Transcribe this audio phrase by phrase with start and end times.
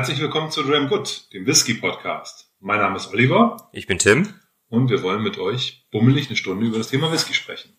[0.00, 2.50] Herzlich willkommen zu Dram Good, dem Whisky Podcast.
[2.58, 3.68] Mein Name ist Oliver.
[3.70, 4.32] Ich bin Tim.
[4.70, 7.76] Und wir wollen mit euch bummelig eine Stunde über das Thema Whisky sprechen.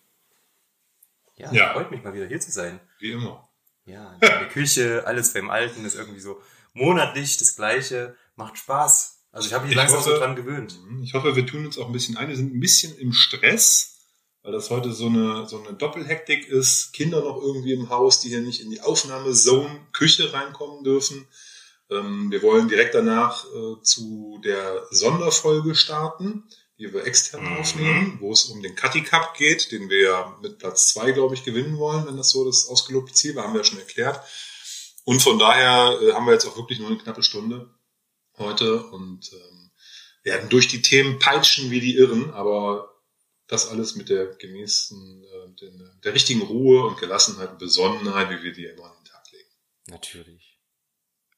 [1.34, 1.72] Ja, ja.
[1.72, 2.78] freut mich mal wieder hier zu sein.
[3.00, 3.48] Wie immer.
[3.86, 6.40] Ja, in der Küche, alles beim Alten ist irgendwie so
[6.74, 9.24] monatlich das Gleiche, macht Spaß.
[9.32, 10.78] Also ich habe mich langsam hoffe, so dran gewöhnt.
[10.86, 12.28] Mhm, ich hoffe, wir tun uns auch ein bisschen ein.
[12.28, 13.96] Wir sind ein bisschen im Stress,
[14.44, 16.92] weil das heute so eine, so eine Doppelhektik ist.
[16.92, 21.26] Kinder noch irgendwie im Haus, die hier nicht in die Aufnahmezone Küche reinkommen dürfen.
[21.92, 26.44] Ähm, wir wollen direkt danach äh, zu der Sonderfolge starten,
[26.78, 27.58] die wir extern mhm.
[27.58, 31.44] aufnehmen, wo es um den Cutty Cup geht, den wir mit Platz zwei, glaube ich,
[31.44, 34.20] gewinnen wollen, wenn das so das ausgelobte Ziel war, haben wir ja schon erklärt.
[35.04, 37.74] Und von daher äh, haben wir jetzt auch wirklich nur eine knappe Stunde
[38.38, 39.70] heute und ähm,
[40.22, 42.92] werden durch die Themen peitschen wie die Irren, aber
[43.46, 48.52] das alles mit der gemäßen, äh, der richtigen Ruhe und Gelassenheit und Besonnenheit, wie wir
[48.52, 49.50] die immer an den Tag legen.
[49.88, 50.51] Natürlich.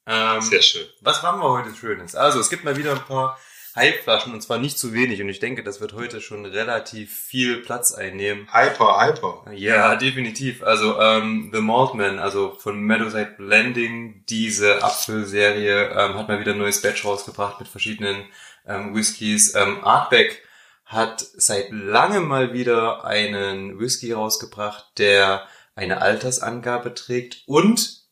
[0.07, 0.87] Ähm, Sehr schön.
[1.01, 2.15] Was machen wir heute Schönes?
[2.15, 3.39] Also, es gibt mal wieder ein paar
[3.77, 7.57] Hypeflaschen und zwar nicht zu wenig und ich denke, das wird heute schon relativ viel
[7.59, 8.49] Platz einnehmen.
[8.53, 9.45] Hyper, hyper.
[9.53, 10.63] Ja, definitiv.
[10.63, 16.59] Also ähm, The Maltman, also von Meadowside Blending, diese Apfelserie ähm, hat mal wieder ein
[16.59, 18.25] neues Batch rausgebracht mit verschiedenen
[18.65, 19.57] ähm, Whiskys.
[19.57, 20.43] Ähm, Artback
[20.85, 28.04] hat seit langem mal wieder einen Whisky rausgebracht, der eine Altersangabe trägt und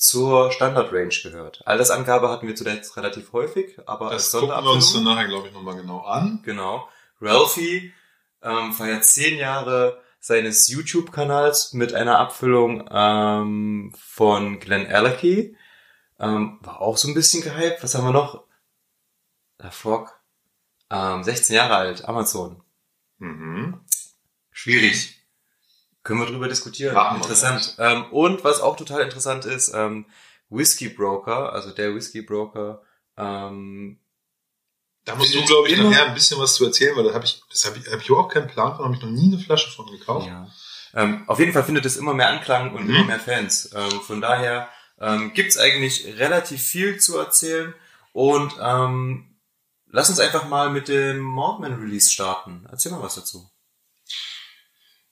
[0.00, 1.60] zur Standardrange gehört.
[1.66, 5.48] Altersangabe hatten wir zuletzt relativ häufig, aber das als gucken wir uns dann nachher, glaube
[5.48, 6.40] ich, nochmal genau an.
[6.42, 6.88] Genau.
[7.20, 7.92] Ralphie
[8.42, 15.54] ähm, feiert zehn Jahre seines YouTube-Kanals mit einer Abfüllung ähm, von Glenn Allerkey.
[16.18, 17.82] Ähm, war auch so ein bisschen gehypt.
[17.82, 18.44] Was haben wir noch?
[19.62, 20.18] Der Frog.
[20.90, 22.62] Ähm, 16 Jahre alt, Amazon.
[23.18, 23.80] Mhm.
[24.50, 25.19] Schwierig.
[26.02, 26.94] Können wir drüber diskutieren.
[26.94, 27.76] Machen interessant.
[27.78, 30.06] Ähm, und was auch total interessant ist, ähm,
[30.48, 32.82] Whiskey Broker, also der Whiskey Broker,
[33.16, 34.00] ähm,
[35.04, 37.42] da musst du, glaube ich, nachher ein bisschen was zu erzählen, weil da habe ich,
[37.50, 39.70] das habe ich, hab ich überhaupt keinen Plan von, habe ich noch nie eine Flasche
[39.70, 40.26] von gekauft.
[40.26, 40.48] Ja.
[40.94, 42.94] Ähm, auf jeden Fall findet es immer mehr Anklang und mhm.
[42.94, 43.70] immer mehr Fans.
[43.74, 44.68] Ähm, von daher
[45.00, 47.74] ähm, gibt eigentlich relativ viel zu erzählen
[48.12, 49.36] und ähm,
[49.86, 52.66] lass uns einfach mal mit dem Mordman Release starten.
[52.70, 53.49] Erzähl mal was dazu.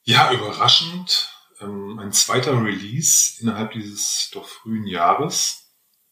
[0.09, 1.29] Ja, überraschend.
[1.61, 5.71] Ähm, ein zweiter Release innerhalb dieses doch frühen Jahres.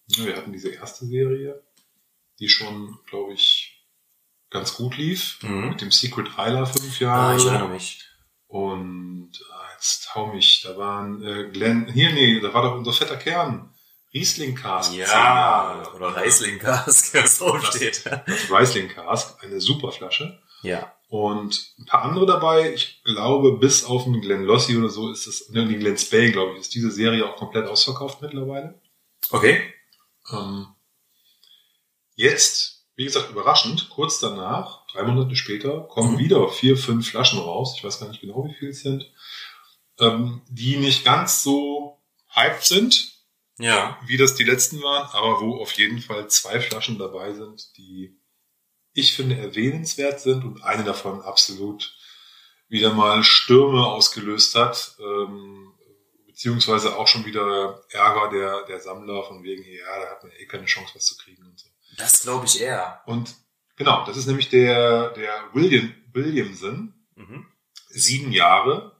[0.08, 1.64] Ja, wir hatten diese erste Serie,
[2.38, 3.86] die schon, glaube ich,
[4.50, 5.38] ganz gut lief.
[5.40, 5.70] Mhm.
[5.70, 7.32] Mit dem Secret Isla fünf Jahre.
[7.32, 8.04] Ah, ich erinnere mich.
[8.48, 12.92] Und ah, jetzt hau mich, da waren äh, Glenn, hier, nee, da war doch unser
[12.92, 13.74] fetter Kern.
[14.12, 14.92] Riesling Cask.
[14.92, 18.04] Ja, oder Riesling Cask, was draufsteht.
[18.04, 20.38] Das Riesling Cask, eine super Flasche.
[20.60, 20.95] Ja.
[21.08, 22.72] Und ein paar andere dabei.
[22.74, 26.32] Ich glaube, bis auf den Glenn Lossi oder so ist es, ne, den Glenn Spay,
[26.32, 28.80] glaube ich, ist diese Serie auch komplett ausverkauft mittlerweile.
[29.30, 29.72] Okay.
[30.32, 30.66] Ähm,
[32.16, 36.18] jetzt, wie gesagt, überraschend, kurz danach, drei Monate später, kommen mhm.
[36.18, 37.74] wieder vier, fünf Flaschen raus.
[37.76, 39.08] Ich weiß gar nicht genau, wie viel es sind.
[40.00, 42.02] Ähm, die nicht ganz so
[42.34, 43.12] hyped sind.
[43.58, 43.98] Ja.
[44.04, 48.18] Wie das die letzten waren, aber wo auf jeden Fall zwei Flaschen dabei sind, die
[48.96, 51.94] ich finde, erwähnenswert sind und eine davon absolut
[52.68, 55.74] wieder mal Stürme ausgelöst hat, ähm,
[56.26, 60.46] beziehungsweise auch schon wieder Ärger der, der Sammler von wegen, ja, da hat man eh
[60.46, 61.68] keine Chance, was zu kriegen und so.
[61.98, 63.02] Das glaube ich eher.
[63.06, 63.34] Und
[63.76, 67.46] genau, das ist nämlich der, der William, Williamson, mhm.
[67.88, 68.96] sieben Jahre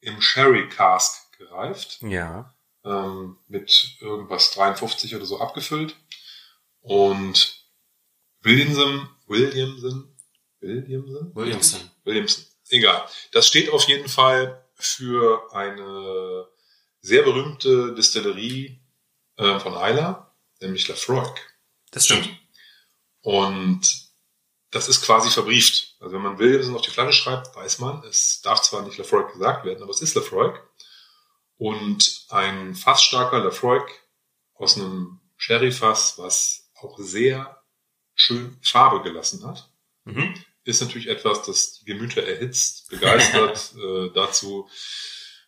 [0.00, 2.00] im Sherry Cask gereift.
[2.02, 2.54] Ja.
[2.84, 5.96] Ähm, mit irgendwas 53 oder so abgefüllt.
[6.80, 7.57] Und
[8.48, 10.08] Williamson Williamson.
[10.60, 11.34] Williamson?
[11.34, 11.90] Williamson.
[12.04, 12.44] Williamson.
[12.70, 13.06] Egal.
[13.32, 16.46] Das steht auf jeden Fall für eine
[17.00, 18.80] sehr berühmte Distillerie
[19.36, 21.38] äh, von Isla, nämlich Lafroig.
[21.90, 22.30] Das stimmt.
[23.20, 24.08] Und
[24.70, 25.96] das ist quasi verbrieft.
[26.00, 29.32] Also wenn man Williamson auf die Flasche schreibt, weiß man, es darf zwar nicht Lafroig
[29.32, 30.58] gesagt werden, aber es ist Lafroig.
[31.58, 33.90] Und ein fassstarker Lafroig
[34.54, 37.57] aus einem Sherry-Fass, was auch sehr
[38.18, 39.70] schön Farbe gelassen hat.
[40.04, 40.34] Mhm.
[40.64, 44.68] Ist natürlich etwas, das die Gemüter erhitzt, begeistert, äh, dazu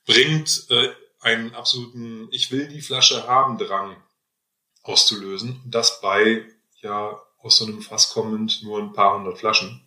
[0.07, 0.89] bringt, äh,
[1.21, 4.03] einen absoluten Ich will die Flasche haben Drang
[4.83, 5.61] auszulösen.
[5.65, 6.47] Und das bei
[6.81, 9.87] ja aus so einem Fass kommend nur ein paar hundert Flaschen.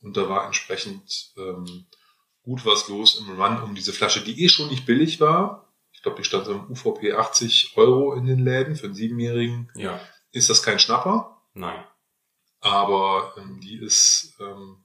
[0.00, 1.86] Und da war entsprechend ähm,
[2.42, 5.72] gut was los im Run um diese Flasche, die eh schon nicht billig war.
[5.92, 8.74] Ich glaube, die stand so im UVP 80 Euro in den Läden.
[8.74, 10.00] Für einen Siebenjährigen ja.
[10.32, 11.42] ist das kein Schnapper.
[11.54, 11.84] Nein
[12.60, 14.84] aber ähm, die ist ähm,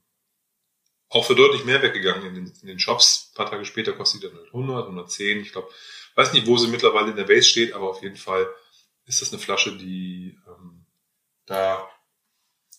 [1.08, 3.30] auch für deutlich mehr weggegangen in den, in den Shops.
[3.32, 5.40] Ein paar Tage später kostet die dann 100, halt 110.
[5.40, 5.68] Ich glaube,
[6.14, 8.48] weiß nicht, wo sie mittlerweile in der Base steht, aber auf jeden Fall
[9.04, 10.86] ist das eine Flasche, die ähm,
[11.46, 11.86] da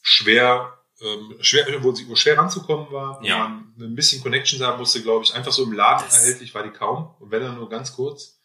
[0.01, 3.47] schwer, ähm, schwer, wo, sie, wo schwer ranzukommen war, Ja.
[3.47, 5.33] man ein bisschen Connections haben musste, glaube ich.
[5.33, 8.39] Einfach so im Laden Das- erhältlich war die kaum, und wenn dann nur ganz kurz.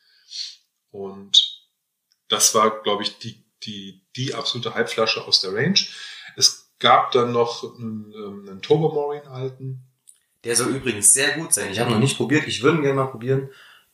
[0.91, 1.67] Und
[2.29, 5.79] das war, glaube ich, die, die, die absolute Halbflasche aus der Range.
[6.39, 9.83] Es gab dann noch einen, ähm, einen Turbomorin alten.
[10.45, 11.73] Der soll übrigens sehr gut sein.
[11.73, 13.51] Ich habe noch nicht probiert, ich würde ihn gerne mal probieren.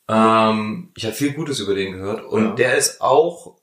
[0.09, 2.55] Ähm, ich habe viel Gutes über den gehört und Ja.
[2.55, 3.57] der ist auch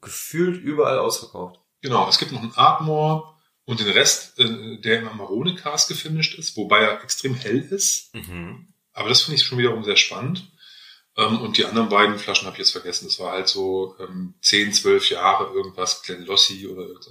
[0.00, 1.60] gefühlt überall ausverkauft.
[1.82, 3.34] Genau, es gibt noch einen Ardmore
[3.66, 8.14] und den Rest, äh, der im Amarone Cast gefinisht ist, wobei er extrem hell ist.
[8.14, 8.68] Mhm.
[8.94, 10.50] Aber das finde ich schon wiederum sehr spannend.
[11.18, 13.06] Ähm, und die anderen beiden Flaschen habe ich jetzt vergessen.
[13.08, 17.10] Das war halt so ähm, 10, 12 Jahre irgendwas, Glenlossie oder irgend so.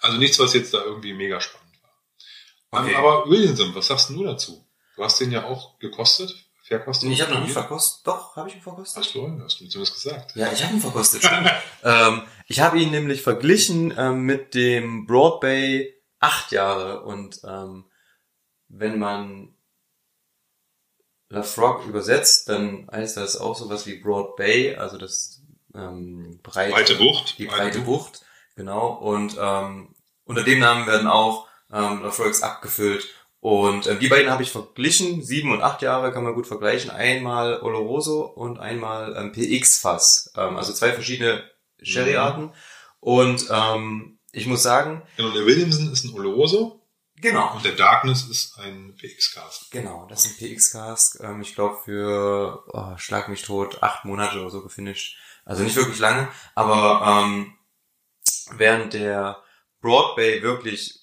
[0.00, 2.82] Also nichts, was jetzt da irgendwie mega spannend war.
[2.82, 2.92] Okay.
[2.92, 4.66] Ähm, aber Williamson, was sagst du dazu?
[4.96, 7.10] Du hast den ja auch gekostet, verkostet.
[7.10, 8.06] Ich habe noch nicht verkostet.
[8.06, 9.04] Doch, habe ich ihn verkostet?
[9.04, 10.36] Hast du, hast du mir zumindest gesagt.
[10.36, 11.24] Ja, ich habe ihn verkostet.
[11.24, 11.50] stimmt.
[11.84, 17.86] ähm, ich habe ihn nämlich verglichen ähm, mit dem Broad Bay acht Jahre und ähm,
[18.68, 19.54] wenn man
[21.28, 25.42] Lafroig übersetzt, dann heißt das auch sowas wie Broad Bay, also das
[25.74, 27.38] ähm, breite, Breite Bucht.
[27.38, 28.22] die breite Bucht,
[28.56, 28.88] genau.
[28.88, 29.94] Und ähm,
[30.24, 33.08] unter dem Namen werden auch ähm, Lafroigs abgefüllt.
[33.40, 35.22] Und ähm, die beiden habe ich verglichen.
[35.22, 36.90] Sieben und acht Jahre kann man gut vergleichen.
[36.90, 40.32] Einmal Oloroso und einmal ähm, PX-Fass.
[40.36, 41.42] Ähm, also zwei verschiedene
[41.80, 42.52] Sherry-Arten.
[43.00, 46.82] Und ähm, ich muss sagen, Genau, der Williamson ist ein Oloroso
[47.16, 49.70] genau, und der Darkness ist ein PX-Cast.
[49.70, 51.20] Genau, das ist ein PX-Cask.
[51.22, 55.16] Ähm, ich glaube für, oh, schlag mich tot, acht Monate oder so gefinisht.
[55.46, 57.54] Also nicht wirklich lange, aber ähm,
[58.52, 59.42] während der
[59.80, 61.00] Broad Bay wirklich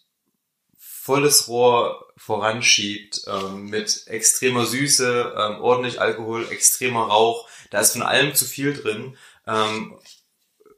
[0.77, 8.01] volles Rohr voranschiebt, ähm, mit extremer Süße, ähm, ordentlich Alkohol, extremer Rauch, da ist von
[8.01, 9.97] allem zu viel drin, ähm,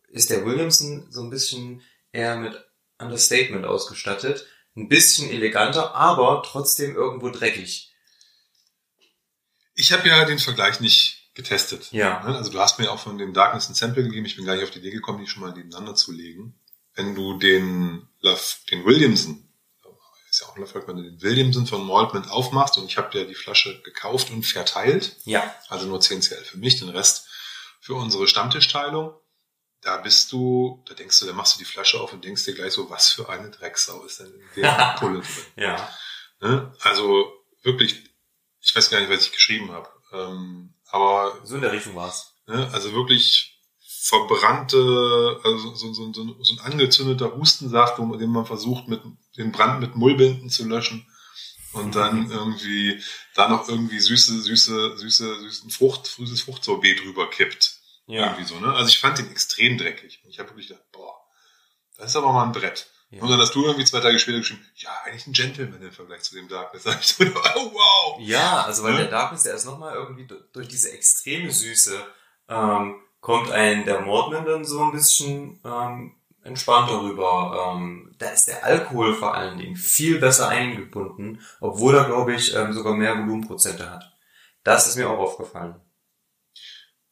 [0.09, 1.81] ist der Williamson so ein bisschen
[2.11, 2.63] eher mit
[2.99, 4.45] Understatement ausgestattet.
[4.75, 7.91] Ein bisschen eleganter, aber trotzdem irgendwo dreckig.
[9.73, 11.91] Ich habe ja den Vergleich nicht getestet.
[11.91, 12.21] Ja.
[12.23, 12.35] Ne?
[12.37, 14.25] Also du hast mir auch von dem Darkness ein Sample gegeben.
[14.25, 16.59] Ich bin gar nicht auf die Idee gekommen, die schon mal nebeneinander zu legen.
[16.95, 18.07] Wenn du den,
[18.71, 19.45] den Williamson,
[20.29, 23.09] ist ja auch ein Lafroig, wenn du den Williamson von Maltman aufmachst und ich habe
[23.11, 25.55] dir die Flasche gekauft und verteilt, Ja.
[25.69, 27.27] also nur 10 CL für mich, den Rest
[27.81, 29.13] für unsere Stammtischteilung.
[29.81, 32.53] Da bist du, da denkst du, da machst du die Flasche auf und denkst dir
[32.53, 35.45] gleich so, was für eine Drecksau ist denn in der Pulle drin.
[35.55, 35.89] Ja.
[36.41, 36.73] Ne?
[36.81, 37.31] Also
[37.63, 38.03] wirklich,
[38.61, 39.89] ich weiß gar nicht, was ich geschrieben habe.
[40.11, 42.33] Ähm, aber So in der Richtung war's.
[42.47, 43.55] ne, also wirklich
[44.01, 49.01] verbrannte, also so, so, so, so ein angezündeter Hustensaft, den man versucht, mit
[49.37, 51.05] den Brand mit Mullbinden zu löschen.
[51.71, 52.99] Und dann irgendwie
[53.35, 57.77] da noch irgendwie süße, süße, süße, süßen Frucht, süßes Fruchtsorbet drüber kippt.
[58.25, 58.73] Irgendwie so, ne?
[58.73, 60.19] Also ich fand den extrem dreckig.
[60.23, 61.13] Und ich habe wirklich gedacht, boah,
[61.97, 62.87] das ist aber mal ein Brett.
[63.11, 63.23] Ja.
[63.23, 66.21] Und dann hast du irgendwie zwei Tage später geschrieben, ja, eigentlich ein Gentleman im Vergleich
[66.21, 66.83] zu dem Darkness.
[66.85, 68.19] Da ich so, oh, wow.
[68.21, 68.97] Ja, also weil Ne?
[68.99, 71.99] der Darkness, der ist nochmal irgendwie du- durch diese extreme Süße,
[72.49, 77.73] ähm, kommt ein der Mordman dann so ein bisschen ähm, entspannter rüber.
[77.75, 82.53] Ähm, da ist der Alkohol vor allen Dingen viel besser eingebunden, obwohl er, glaube ich,
[82.53, 84.03] ähm, sogar mehr Volumenprozente hat.
[84.63, 85.81] Das ist mir auch aufgefallen.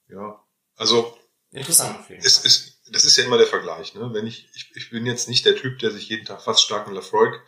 [0.08, 0.40] Ja,
[0.76, 1.18] also
[1.52, 2.18] Interessant Fall.
[2.18, 3.94] es, das ist ja immer der Vergleich.
[3.96, 4.10] Ne?
[4.14, 6.94] Wenn ich, ich, ich bin jetzt nicht der Typ, der sich jeden Tag fast starken
[6.94, 7.42] Lafroig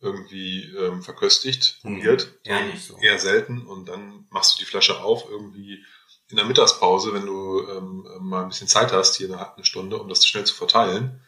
[0.00, 2.26] irgendwie ähm, verköstigt, probiert.
[2.26, 2.50] Mhm.
[2.50, 2.96] Eher nicht so.
[2.98, 3.66] Eher selten.
[3.66, 5.84] Und dann machst du die Flasche auf irgendwie
[6.28, 9.98] in der Mittagspause, wenn du ähm, mal ein bisschen Zeit hast, hier eine, eine Stunde,
[9.98, 11.20] um das schnell zu verteilen.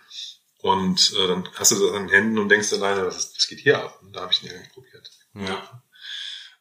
[0.58, 3.58] Und äh, dann hast du das an den Händen und denkst alleine, was, was geht
[3.58, 3.98] hier ab?
[4.00, 5.10] Und da habe ich den ja nicht probiert.
[5.34, 5.82] Ja.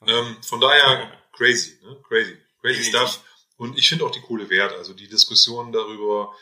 [0.08, 2.02] Ähm, von daher crazy, ne?
[2.08, 3.22] crazy, crazy stuff.
[3.58, 4.74] Und ich finde auch die Kohle wert.
[4.74, 6.34] Also die Diskussion darüber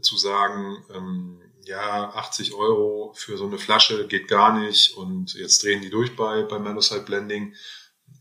[0.00, 5.62] zu sagen, ähm, ja, 80 Euro für so eine Flasche geht gar nicht und jetzt
[5.62, 7.54] drehen die durch bei, bei Manosite Blending.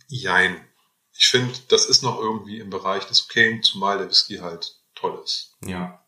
[0.08, 0.58] Jein.
[1.14, 5.20] Ich finde, das ist noch irgendwie im Bereich des Okayen, zumal der Whisky halt toll
[5.24, 5.56] ist.
[5.66, 6.04] Ja.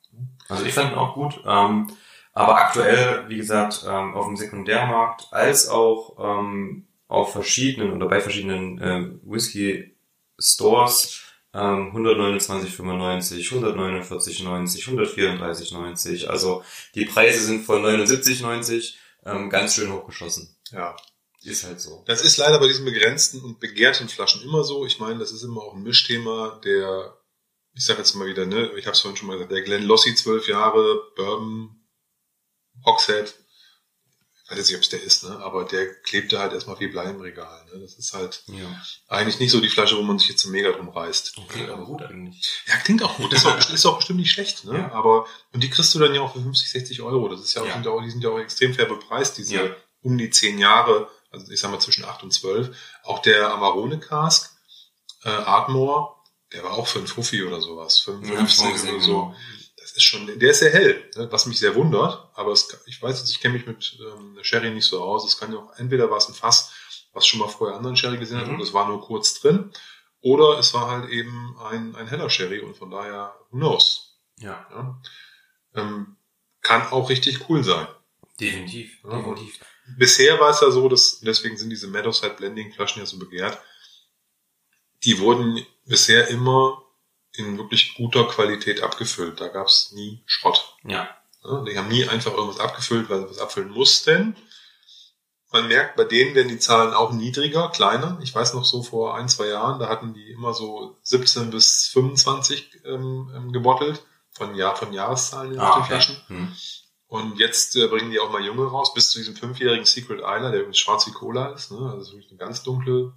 [0.48, 1.42] Also ich fand ihn auch gut.
[1.46, 1.96] Ähm,
[2.34, 8.22] aber aktuell, wie gesagt, ähm, auf dem Sekundärmarkt als auch ähm, auf verschiedenen oder bei
[8.22, 11.23] verschiedenen äh, Whisky-Stores
[11.54, 16.26] ähm, 129,95, 149,90, 134,90.
[16.26, 16.64] Also
[16.96, 18.96] die Preise sind von 79,90
[19.26, 20.56] ähm, ganz schön hochgeschossen.
[20.72, 20.96] Ja.
[21.44, 22.04] Ist halt so.
[22.08, 24.86] Das ist leider bei diesen begrenzten und begehrten Flaschen immer so.
[24.86, 27.18] Ich meine, das ist immer auch ein Mischthema, der,
[27.74, 29.84] ich sage jetzt mal wieder, ne, ich habe es vorhin schon mal gesagt, der Glenn
[29.84, 31.84] Lossie zwölf Jahre, Bourbon,
[32.86, 33.36] Hogshead,
[34.46, 35.40] ich weiß jetzt nicht, ob es der ist, ne?
[35.42, 37.66] aber der klebte halt erstmal wie Blei im Regal.
[37.74, 37.80] Ne?
[37.80, 38.66] Das ist halt Ja.
[39.08, 41.38] eigentlich nicht so die Flasche, wo man sich jetzt so mega drum reißt.
[41.38, 42.62] Okay, aber gut eigentlich.
[42.68, 43.32] Ja, klingt auch gut.
[43.32, 44.80] Das ist auch, ist auch bestimmt nicht schlecht, ne?
[44.80, 44.92] Ja.
[44.92, 47.30] Aber, und die kriegst du dann ja auch für 50, 60 Euro.
[47.30, 47.74] Das ist ja auch, Ja.
[47.74, 49.76] Sind ja auch die sind ja auch extrem fair bepreist, diese Ja.
[50.02, 52.76] um die 10 Jahre, also ich sag mal zwischen 8 und 12.
[53.04, 54.52] Auch der Amarone Cask,
[55.24, 56.16] äh, Ardmore,
[56.52, 57.98] der war auch für ein Fuffi oder sowas.
[58.00, 59.36] 55 oder so.
[59.96, 61.32] Ist schon, der ist sehr hell, ne?
[61.32, 62.30] was mich sehr wundert.
[62.34, 65.26] Aber es, ich weiß jetzt, ich kenne mich mit ähm, Sherry nicht so aus.
[65.26, 66.72] Es kann ja auch, entweder war es ein Fass,
[67.14, 68.56] was schon mal vorher anderen Sherry gesehen hat Mhm.
[68.56, 69.72] und es war nur kurz drin.
[70.22, 74.18] Oder es war halt eben ein, ein heller Sherry und von daher, who knows?
[74.40, 75.02] Ja, Ja?
[75.76, 76.16] Ähm,
[76.62, 77.88] kann auch richtig cool sein.
[78.40, 78.98] definitiv.
[79.04, 79.60] Ja, definitiv.
[79.98, 83.60] Bisher war es ja so, dass, deswegen sind diese Meadowside Blending Flaschen ja so begehrt,
[85.04, 86.82] die wurden bisher immer
[87.36, 89.42] in wirklich guter Qualität abgefüllt.
[89.42, 90.76] Da gab es nie Schrott.
[90.84, 91.10] Ja.
[91.44, 94.36] Ja, die haben nie einfach irgendwas abgefüllt, weil sie was abfüllen mussten.
[95.52, 98.18] Man merkt, bei denen werden die Zahlen auch niedriger, kleiner.
[98.24, 101.90] Ich weiß noch so vor ein, zwei Jahren, da hatten die immer so 17 bis
[101.90, 105.88] 25 ähm, ähm, gebottelt von Jahr von Jahreszahlen in Ah, den okay.
[105.88, 106.18] Flaschen.
[106.28, 106.56] Hm.
[107.08, 110.50] Und jetzt äh, bringen die auch mal junge raus, bis zu diesem fünfjährigen Secret Isla,
[110.50, 111.72] der übrigens schwarz wie Cola ist.
[111.72, 111.78] Ne?
[111.78, 113.14] Also das ist wirklich eine ganz dunkle,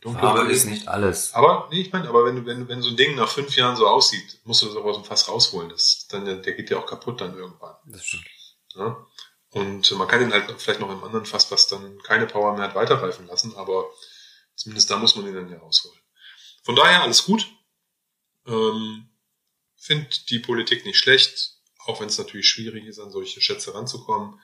[0.00, 0.52] Brille.
[0.52, 1.34] ist nicht alles.
[1.34, 3.86] Aber, nee, ich meine, aber wenn, wenn, wenn so ein Ding nach fünf Jahren so
[3.86, 5.68] aussieht, musst du das auch aus dem Fass rausholen.
[5.70, 7.74] Das, dann, der geht ja auch kaputt dann irgendwann.
[7.86, 8.24] Das stimmt.
[8.74, 9.06] Ja?
[9.50, 12.64] Und man kann ihn halt vielleicht noch im anderen Fass, was dann keine Power mehr
[12.64, 13.90] hat, weiterreifen lassen, aber
[14.54, 15.98] zumindest da muss man ihn dann ja rausholen.
[16.62, 17.48] Von daher alles gut.
[18.46, 19.08] Ähm,
[19.80, 21.57] Find die Politik nicht schlecht,
[21.88, 24.38] auch wenn es natürlich schwierig ist, an solche Schätze ranzukommen.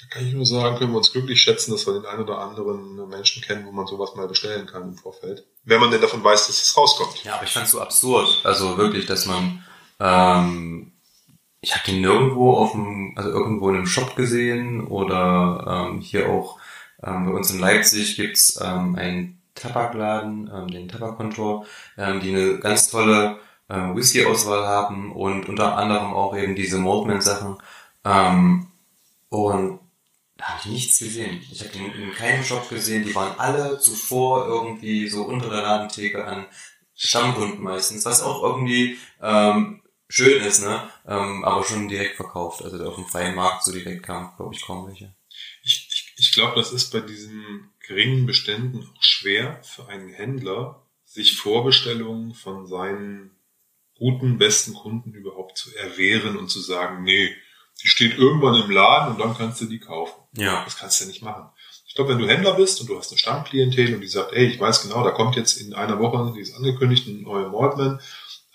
[0.00, 2.38] Da kann ich nur sagen, können wir uns glücklich schätzen, dass wir den einen oder
[2.38, 5.44] anderen Menschen kennen, wo man sowas mal bestellen kann im Vorfeld.
[5.64, 7.24] Wenn man denn davon weiß, dass es rauskommt.
[7.24, 8.40] Ja, aber ich fand's so absurd.
[8.44, 9.64] Also wirklich, dass man,
[10.00, 10.92] ähm,
[11.60, 16.28] ich habe den nirgendwo auf dem, also irgendwo in einem Shop gesehen oder ähm, hier
[16.30, 16.58] auch
[17.02, 21.66] ähm, bei uns in Leipzig gibt's ähm, einen Tabakladen, ähm, den Tabakkontor,
[21.96, 27.58] ähm, die eine ganz tolle äh, Whisky-Auswahl haben und unter anderem auch eben diese Maltman-Sachen.
[28.04, 28.66] Ähm,
[29.28, 29.80] und
[30.36, 31.42] da habe ich nichts gesehen.
[31.50, 33.04] Ich habe den in keinem Shop gesehen.
[33.04, 36.46] Die waren alle zuvor irgendwie so unter der Ladentheke an
[36.94, 40.88] Stammkunden meistens, was auch irgendwie ähm, schön ist, ne?
[41.06, 42.62] Ähm, aber schon direkt verkauft.
[42.62, 45.14] Also auf dem freien Markt so direkt kam, glaube ich, kaum welche.
[45.62, 50.82] Ich, ich, ich glaube, das ist bei diesen geringen Beständen auch schwer für einen Händler,
[51.04, 53.37] sich Vorbestellungen von seinen
[53.98, 57.34] guten, besten Kunden überhaupt zu erwehren und zu sagen, nee,
[57.82, 60.20] die steht irgendwann im Laden und dann kannst du die kaufen.
[60.36, 60.64] Ja.
[60.64, 61.48] Das kannst du nicht machen.
[61.86, 64.46] Ich glaube, wenn du Händler bist und du hast eine Stammklientel und die sagt, ey,
[64.46, 68.00] ich weiß genau, da kommt jetzt in einer Woche, die ist angekündigt, ein neuer Mordman,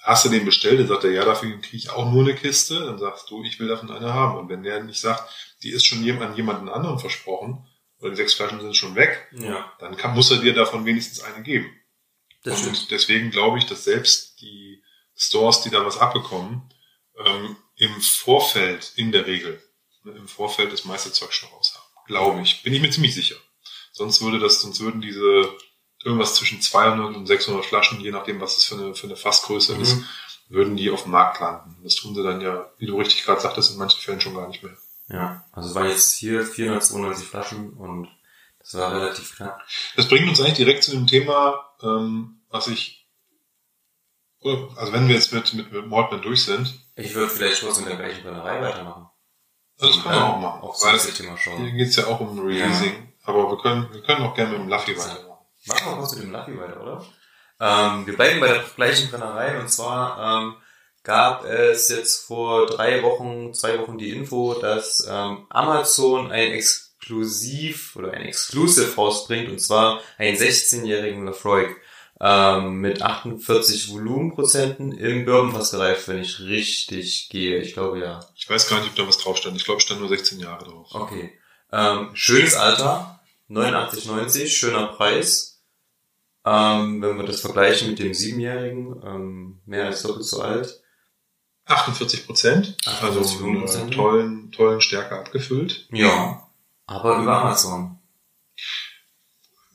[0.02, 2.80] hast du den bestellt, dann sagt er, ja, dafür kriege ich auch nur eine Kiste,
[2.86, 4.38] dann sagst du, ich will davon eine haben.
[4.38, 5.30] Und wenn der nicht sagt,
[5.64, 7.66] die ist schon an jemanden anderen versprochen,
[8.00, 9.72] oder die sechs Flaschen sind schon weg, Ja.
[9.80, 11.68] dann kann, muss er dir davon wenigstens eine geben.
[12.44, 12.82] Das stimmt.
[12.82, 14.83] Und deswegen glaube ich, dass selbst die
[15.16, 16.70] Stores, die da was abbekommen,
[17.26, 19.62] ähm, im Vorfeld, in der Regel,
[20.04, 22.06] ne, im Vorfeld das meiste Zeug schon raus haben.
[22.08, 22.64] Glaube ich.
[22.64, 23.36] Bin ich mir ziemlich sicher.
[23.92, 25.56] Sonst würde das, sonst würden diese
[26.04, 29.76] irgendwas zwischen 200 und 600 Flaschen, je nachdem, was es für eine, für eine Fassgröße
[29.76, 29.82] Mhm.
[29.82, 29.98] ist,
[30.50, 31.78] würden die auf dem Markt landen.
[31.84, 34.48] Das tun sie dann ja, wie du richtig gerade sagtest, in manchen Fällen schon gar
[34.48, 34.76] nicht mehr.
[35.10, 35.46] Ja.
[35.52, 38.10] Also es waren jetzt hier 492 Flaschen und
[38.60, 39.62] das war relativ knapp.
[39.96, 43.03] Das bringt uns eigentlich direkt zu dem Thema, ähm, was ich,
[44.76, 47.86] also wenn wir jetzt mit, mit, mit Mordman durch sind, Ich würde vielleicht kurz in
[47.86, 49.08] der gleichen Brennerei weitermachen.
[49.78, 50.62] das können wir auch machen.
[50.62, 51.78] Auch Weil das Thema hier schauen.
[51.78, 53.14] geht's ja auch um Releasing.
[53.26, 55.46] Aber wir können, wir können auch gerne mit dem Luffy weitermachen.
[55.66, 57.06] Machen wir kurz mit dem Lucky weiter, oder?
[57.60, 60.56] Ähm, wir bleiben bei der gleichen Brennerei und zwar ähm,
[61.04, 67.96] gab es jetzt vor drei Wochen, zwei Wochen die Info, dass ähm, Amazon ein Exklusiv
[67.96, 71.76] oder ein Exclusive rausbringt und zwar einen 16-jährigen Lafroig
[72.26, 77.62] ähm, mit 48 Volumenprozenten im Bourbonfass gereift, wenn ich richtig gehe.
[77.62, 78.26] Ich glaube ja.
[78.34, 79.58] Ich weiß gar nicht, ob da was drauf stand.
[79.58, 80.88] Ich glaube, es stand nur 16 Jahre drauf.
[80.94, 81.38] Okay.
[81.74, 85.62] Ähm, schönes Alter, 89,90, schöner Preis.
[86.46, 90.82] Ähm, wenn wir das vergleichen mit dem Siebenjährigen, ähm, mehr als doppelt so alt.
[91.66, 92.78] 48 Prozent.
[93.02, 95.88] Also 48 einen tollen, tollen Stärke abgefüllt.
[95.92, 96.48] Ja.
[96.86, 98.00] Aber über Amazon.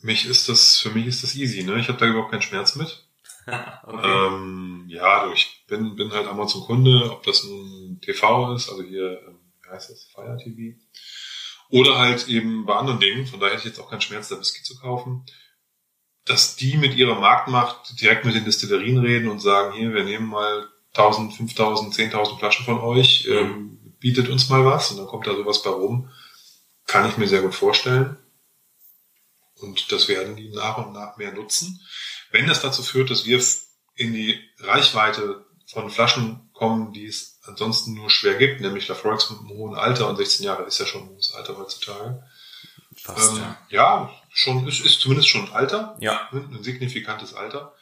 [0.08, 1.78] Mich ist das, für mich ist das easy, ne?
[1.78, 3.06] Ich habe da überhaupt keinen Schmerz mit.
[3.46, 4.26] okay.
[4.26, 9.20] Ähm, ja, du, ich bin, bin halt Amazon-Kunde, ob das nun TV ist, also hier,
[9.28, 10.78] ähm, wie heißt das, Fire TV.
[11.68, 14.40] Oder halt eben bei anderen Dingen, von daher hätte ich jetzt auch keinen Schmerz, da
[14.40, 15.26] Whisky zu kaufen.
[16.24, 20.26] Dass die mit ihrer Marktmacht direkt mit den Destillerien reden und sagen, hier, wir nehmen
[20.26, 25.26] mal 1000, 5000, 10.000 Flaschen von euch, ähm, bietet uns mal was und dann kommt
[25.26, 26.08] da sowas bei rum.
[26.86, 28.16] kann ich mir sehr gut vorstellen.
[29.60, 31.80] Und das werden die nach und nach mehr nutzen.
[32.30, 33.42] Wenn das dazu führt, dass wir
[33.94, 39.40] in die Reichweite von Flaschen kommen, die es ansonsten nur schwer gibt, nämlich Lafroix mit
[39.40, 42.22] einem hohen Alter und 16 Jahre ist ja schon ein hohes Alter heutzutage.
[42.96, 43.58] Fast, ähm, ja.
[43.70, 45.96] ja, schon, ist, ist zumindest schon ein Alter.
[46.00, 46.28] Ja.
[46.32, 47.74] Ein signifikantes Alter.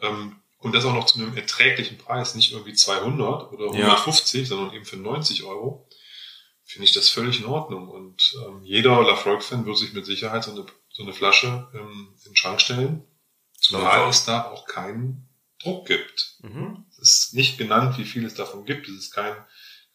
[0.00, 4.46] Ähm, und das auch noch zu einem erträglichen Preis, nicht irgendwie 200 oder 150, ja.
[4.46, 5.88] sondern eben für 90 Euro,
[6.64, 7.88] finde ich das völlig in Ordnung.
[7.88, 10.66] Und ähm, jeder Lafroig-Fan wird sich mit Sicherheit so eine,
[10.98, 13.04] so eine Flasche ähm, in den Schrank stellen,
[13.56, 15.28] zumal es da auch keinen
[15.62, 16.38] Druck gibt.
[16.42, 16.86] Mhm.
[17.00, 18.88] Es ist nicht genannt, wie viel es davon gibt.
[18.88, 19.36] Es ist kein,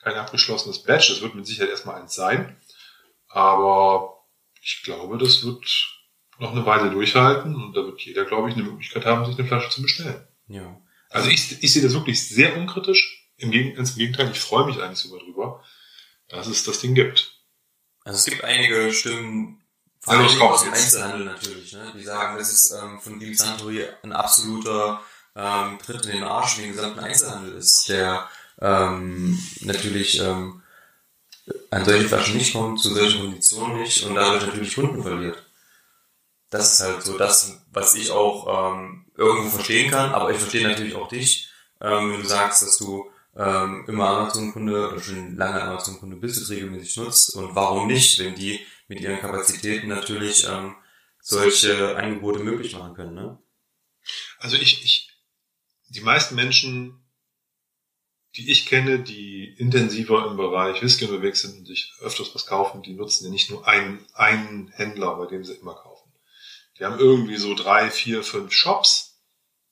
[0.02, 1.10] kein abgeschlossenes Batch.
[1.10, 2.56] Es wird mit Sicherheit erstmal eins sein.
[3.28, 4.26] Aber
[4.62, 5.66] ich glaube, das wird
[6.40, 9.48] noch eine Weile durchhalten und da wird jeder, glaube ich, eine Möglichkeit haben, sich eine
[9.48, 10.26] Flasche zu bestellen.
[10.48, 10.82] Ja.
[11.10, 13.30] Also ich, ich sehe das wirklich sehr unkritisch.
[13.36, 15.64] Im, Gegenteil, im Gegenteil, ich freue mich eigentlich sogar drüber,
[16.30, 17.42] dass es das Ding gibt.
[18.06, 19.63] Also es gibt einige Stimmen,
[20.04, 21.94] vor allem aus dem Einzelhandel natürlich, ne?
[21.96, 25.02] die sagen, das ist ähm, von Gil Santori ein absoluter
[25.34, 28.28] ähm, Tritt in den Arsch in den gesamten Einzelhandel ist, der
[28.60, 30.62] ähm, natürlich ähm,
[31.72, 35.42] an solche Flaschen nicht kommt, zu solchen Konditionen nicht und dadurch natürlich Kunden verliert.
[36.50, 40.68] Das ist halt so das, was ich auch ähm, irgendwo verstehen kann, aber ich verstehe
[40.68, 45.62] natürlich auch dich, ähm, wenn du sagst, dass du ähm, immer Amazon-Kunde oder schon lange
[45.62, 50.76] Amazon-Kunde bist, es regelmäßig nutzt und warum nicht, wenn die mit ihren Kapazitäten natürlich ähm,
[51.20, 53.16] solche Angebote möglich machen können.
[53.16, 53.40] Ne?
[54.40, 55.10] Also ich, ich,
[55.90, 57.04] die meisten Menschen,
[58.36, 62.82] die ich kenne, die intensiver im Bereich Whisky unterwegs sind und sich öfters was kaufen,
[62.82, 66.12] die nutzen ja nicht nur einen, einen Händler, bei dem sie immer kaufen.
[66.78, 69.22] Die haben irgendwie so drei, vier, fünf Shops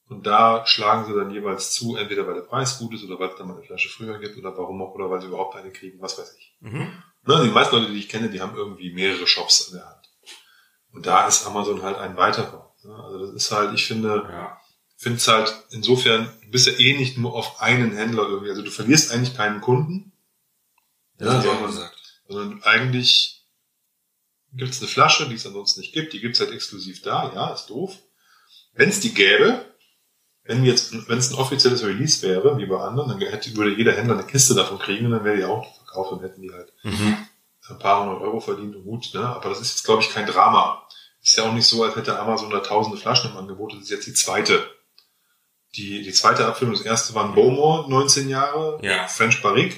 [0.07, 3.29] und da schlagen sie dann jeweils zu, entweder weil der Preis gut ist oder weil
[3.29, 5.71] es dann mal eine Flasche früher gibt oder warum auch, oder weil sie überhaupt eine
[5.71, 6.55] kriegen, was weiß ich.
[6.59, 7.01] Mhm.
[7.23, 10.09] Ne, die meisten Leute, die ich kenne, die haben irgendwie mehrere Shops in der Hand.
[10.91, 12.73] Und da ist Amazon halt ein weiterer.
[12.83, 12.95] Ne?
[12.95, 14.59] Also das ist halt, ich finde, ja.
[14.97, 18.63] finde es halt insofern, du bist ja eh nicht nur auf einen Händler irgendwie, also
[18.63, 20.11] du verlierst eigentlich keinen Kunden.
[21.19, 21.89] Ja, ja sondern,
[22.27, 23.45] sondern eigentlich
[24.53, 27.31] gibt es eine Flasche, die es ansonsten nicht gibt, die gibt es halt exklusiv da,
[27.33, 27.97] ja, ist doof.
[28.73, 29.65] Wenn es die gäbe,
[30.43, 33.93] wenn jetzt, wenn es ein offizielles Release wäre, wie bei anderen, dann hätte, würde jeder
[33.93, 36.73] Händler eine Kiste davon kriegen und dann wäre die auch verkauft und hätten die halt
[36.83, 37.17] mhm.
[37.69, 39.25] ein paar hundert Euro verdient und gut, ne?
[39.25, 40.87] Aber das ist jetzt, glaube ich, kein Drama.
[41.21, 43.73] Ist ja auch nicht so, als hätte Amazon da tausende Flaschen im Angebot.
[43.73, 44.67] Das ist jetzt die zweite.
[45.75, 49.07] Die, die zweite Abfüllung, das erste war ein Bowmore, 19 Jahre, ja.
[49.07, 49.77] French Barrique.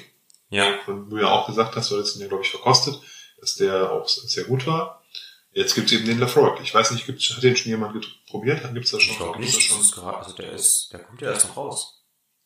[0.50, 0.78] Ja.
[0.86, 3.00] Von du ja auch gesagt hast, du hast den ja, glaube ich, verkostet
[3.44, 5.04] dass der auch sehr gut war.
[5.52, 6.62] Jetzt gibt es eben den Lafroig.
[6.64, 8.62] Ich weiß nicht, gibt's, hat den schon jemand probiert?
[8.74, 9.12] Gibt es das schon?
[9.12, 9.62] Ich glaube nicht.
[9.62, 9.92] Schon?
[9.92, 12.03] Grad, also der ist, der kommt ja erst noch raus.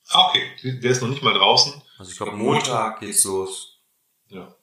[0.10, 0.80] Ah, okay.
[0.82, 1.82] Der ist noch nicht mal draußen.
[1.98, 3.80] Also ich glaube, Montag geht's los.
[4.28, 4.56] Ja.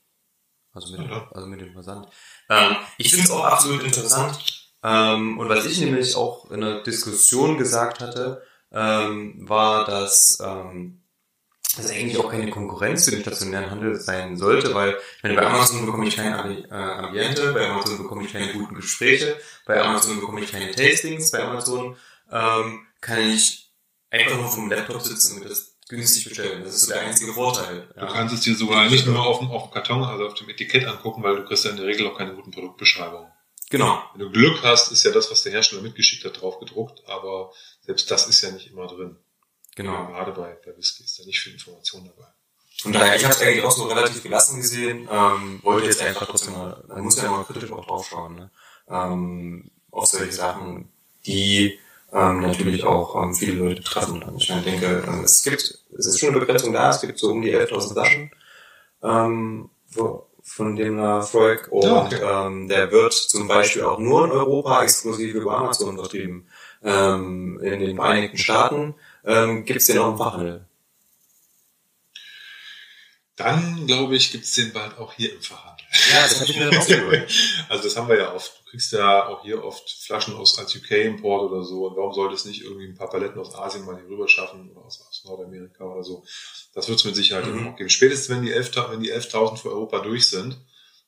[0.72, 1.28] Also mit, ja.
[1.32, 2.08] also mit dem Versand.
[2.50, 4.70] Ähm, ich finde es auch absolut interessant.
[4.82, 11.04] Ähm, und was ich nämlich auch in der Diskussion gesagt hatte, ähm, war, dass ähm,
[11.76, 15.46] das eigentlich auch keine Konkurrenz für den stationären Handel sein sollte, weil ich meine, bei
[15.46, 20.20] Amazon bekomme ich kein äh, Ambiente, bei Amazon bekomme ich keine guten Gespräche, bei Amazon
[20.20, 21.96] bekomme ich keine Tastings, bei Amazon
[22.30, 23.63] ähm, kann ich
[24.14, 26.62] einfach nur vom Laptop sitzen und das günstig bestellen.
[26.64, 27.88] Das ist so der einzige Vorteil.
[27.94, 28.06] Ja.
[28.06, 30.48] Du kannst es dir sogar nicht nur auf dem, auf dem Karton, also auf dem
[30.48, 33.30] Etikett angucken, weil du kriegst ja in der Regel auch keine guten Produktbeschreibungen.
[33.70, 34.02] Genau.
[34.12, 37.52] Wenn du Glück hast, ist ja das, was der Hersteller mitgeschickt hat, drauf gedruckt, aber
[37.82, 39.16] selbst das ist ja nicht immer drin.
[39.74, 40.06] Genau.
[40.06, 42.28] Gerade bei, bei Whisky ist da nicht viel Information dabei.
[42.82, 46.26] Von daher, ich habe es eigentlich auch so relativ gelassen gesehen, ähm, wollte jetzt einfach
[46.26, 48.50] trotzdem mal, man muss ja mal kritisch auch drauf schauen, ne?
[48.88, 50.92] ähm, auf solche Sachen,
[51.24, 51.78] die
[52.14, 54.22] ähm, natürlich auch ähm, viele Leute treffen.
[54.22, 55.60] Und ich denke, ähm, es gibt,
[55.98, 58.30] es ist schon eine Begrenzung da, es gibt so um die 11.000 Flaschen
[59.02, 59.70] ähm,
[60.42, 62.20] von dem Freud und ja, okay.
[62.22, 66.46] ähm, der wird zum Beispiel auch nur in Europa exklusiv über Amazon vertrieben.
[66.82, 70.66] Ähm, in den Vereinigten Staaten ähm, gibt es den auch im Fachhandel?
[73.36, 75.73] Dann, glaube ich, gibt es den bald auch hier im Fachhandel.
[76.12, 77.32] Ja, das habe ich mir dann auch gehört.
[77.68, 78.60] Also das haben wir ja oft.
[78.64, 81.86] Du kriegst ja auch hier oft Flaschen aus als UK-Import oder so.
[81.86, 84.70] Und warum sollte es nicht irgendwie ein paar Paletten aus Asien mal hier rüber schaffen
[84.70, 86.24] oder aus, aus Nordamerika oder so?
[86.74, 87.58] Das wird es mit Sicherheit mhm.
[87.58, 87.90] immer geben.
[87.90, 90.58] Spätestens wenn die 11.000 wenn die 11.000 für Europa durch sind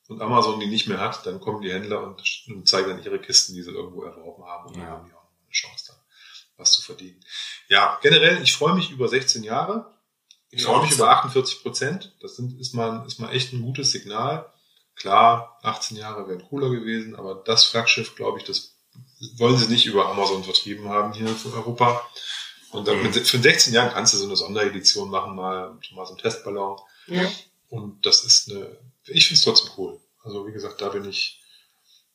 [0.07, 3.19] und Amazon die nicht mehr hat, dann kommen die Händler und, und zeigen dann ihre
[3.19, 4.67] Kisten, die sie irgendwo erworben haben.
[4.67, 5.97] Und dann haben die auch eine Chance da
[6.57, 7.19] was zu verdienen.
[7.69, 9.93] Ja, generell, ich freue mich über 16 Jahre.
[10.49, 12.15] Ich freue mich über 48 Prozent.
[12.21, 14.51] Das sind, ist, mal, ist mal echt ein gutes Signal.
[14.97, 18.75] Klar, 18 Jahre wären cooler gewesen, aber das Flaggschiff, glaube ich, das
[19.37, 22.07] wollen sie nicht über Amazon vertrieben haben hier für Europa.
[22.71, 26.13] Und dann mit, für 16 Jahren kannst du so eine Sonderedition machen, mal, mal so
[26.13, 26.79] einen Testballon.
[27.07, 27.29] Ja.
[27.69, 29.99] Und das ist eine, ich finde es trotzdem cool.
[30.23, 31.41] Also wie gesagt, da bin ich,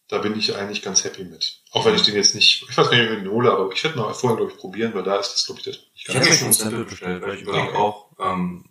[0.09, 1.63] da bin ich eigentlich ganz happy mit.
[1.71, 3.73] Auch wenn ich den jetzt nicht, ich weiß gar nicht, ob ich den hole, aber
[3.73, 6.09] ich werde mal vorher, glaube ich, probieren, weil da ist das, glaube ich, das nicht
[6.09, 7.77] Ich habe mir schon ein Sample bestellt, weil ich überlege Okay.
[7.77, 8.69] auch, ähm,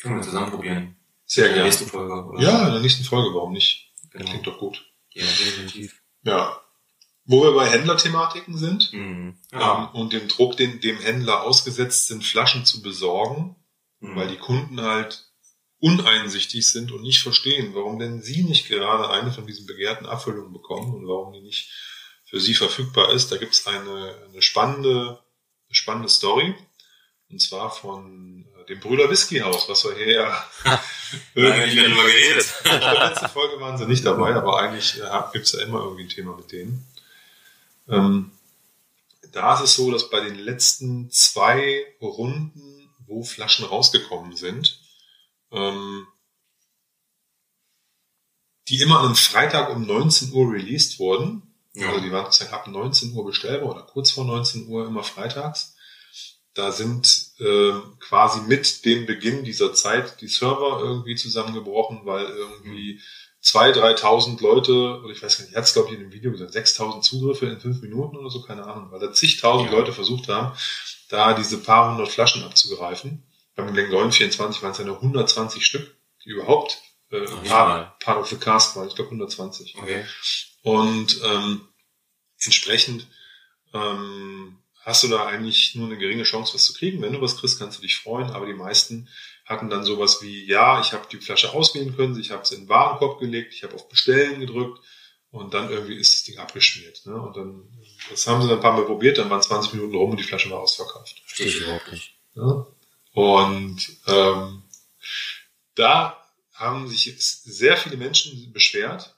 [0.00, 0.97] können wir zusammen probieren.
[1.30, 1.68] Sehr In der gerne.
[1.68, 2.24] nächsten Folge.
[2.24, 3.92] Oder Ja, in der nächsten Folge, warum nicht?
[4.10, 4.24] Genau.
[4.30, 4.84] Klingt doch gut.
[5.12, 6.00] Ja, definitiv.
[6.22, 6.60] Ja.
[7.26, 9.38] Wo wir bei Händlerthematiken sind Mhm.
[9.52, 13.54] ähm, und dem Druck, den dem Händler ausgesetzt sind, Flaschen zu besorgen,
[14.00, 14.16] Mhm.
[14.16, 15.26] weil die Kunden halt
[15.80, 20.52] uneinsichtig sind und nicht verstehen, warum denn sie nicht gerade eine von diesen begehrten Abfüllungen
[20.52, 21.70] bekommen und warum die nicht
[22.24, 23.30] für sie verfügbar ist.
[23.30, 25.22] Da gibt's eine, eine spannende,
[25.70, 26.54] spannende Story.
[27.30, 30.44] Und zwar von dem Brüder Whisky Haus, was wir hier ja
[31.34, 32.46] mehr drüber geredet.
[32.64, 36.04] in der letzten Folge waren sie nicht dabei, aber eigentlich äh, gibt's ja immer irgendwie
[36.04, 36.86] ein Thema mit denen.
[37.88, 38.32] Ähm,
[39.32, 44.80] da ist es so, dass bei den letzten zwei Runden, wo Flaschen rausgekommen sind,
[45.50, 46.06] ähm,
[48.68, 51.42] die immer an einem Freitag um 19 Uhr released wurden.
[51.72, 51.88] Ja.
[51.88, 55.74] Also die waren sozusagen ab 19 Uhr bestellbar oder kurz vor 19 Uhr immer freitags.
[56.52, 63.00] Da sind äh, quasi mit dem Beginn dieser Zeit die Server irgendwie zusammengebrochen, weil irgendwie
[63.42, 66.12] 2.000, 3.000 Leute, oder ich weiß gar nicht, er hat es glaube ich in dem
[66.12, 69.78] Video gesagt, 6.000 Zugriffe in fünf Minuten oder so, keine Ahnung, weil da zigtausend Ja.
[69.78, 70.56] Leute versucht haben,
[71.08, 73.22] da diese paar hundert Flaschen abzugreifen.
[73.54, 77.46] Beim Glengoyne 24 waren es ja nur 120 Stück, die überhaupt äh, mal.
[77.48, 78.88] part, part of the cast waren.
[78.88, 79.76] Ich glaube 120.
[79.78, 80.04] Okay.
[80.62, 81.66] Und ähm,
[82.44, 83.06] entsprechend
[83.72, 87.02] ähm, hast du da eigentlich nur eine geringe Chance, was zu kriegen.
[87.02, 88.30] Wenn du was kriegst, kannst du dich freuen.
[88.30, 89.06] Aber die meisten
[89.44, 92.62] hatten dann sowas wie, ja, ich habe die Flasche auswählen können, ich habe es in
[92.62, 94.80] den Warenkorb gelegt, ich habe auf Bestellen gedrückt
[95.30, 97.04] und dann irgendwie ist das Ding abgeschmiert.
[97.04, 97.20] Ne?
[97.20, 97.68] Und dann,
[98.08, 100.24] das haben sie dann ein paar Mal probiert, dann waren 20 Minuten rum und die
[100.24, 101.20] Flasche war ausverkauft.
[101.26, 102.14] Verstehe ich überhaupt nicht.
[102.34, 102.66] Ja?
[103.12, 104.62] Und ähm,
[105.74, 106.24] da
[106.54, 109.17] haben sich jetzt sehr viele Menschen beschwert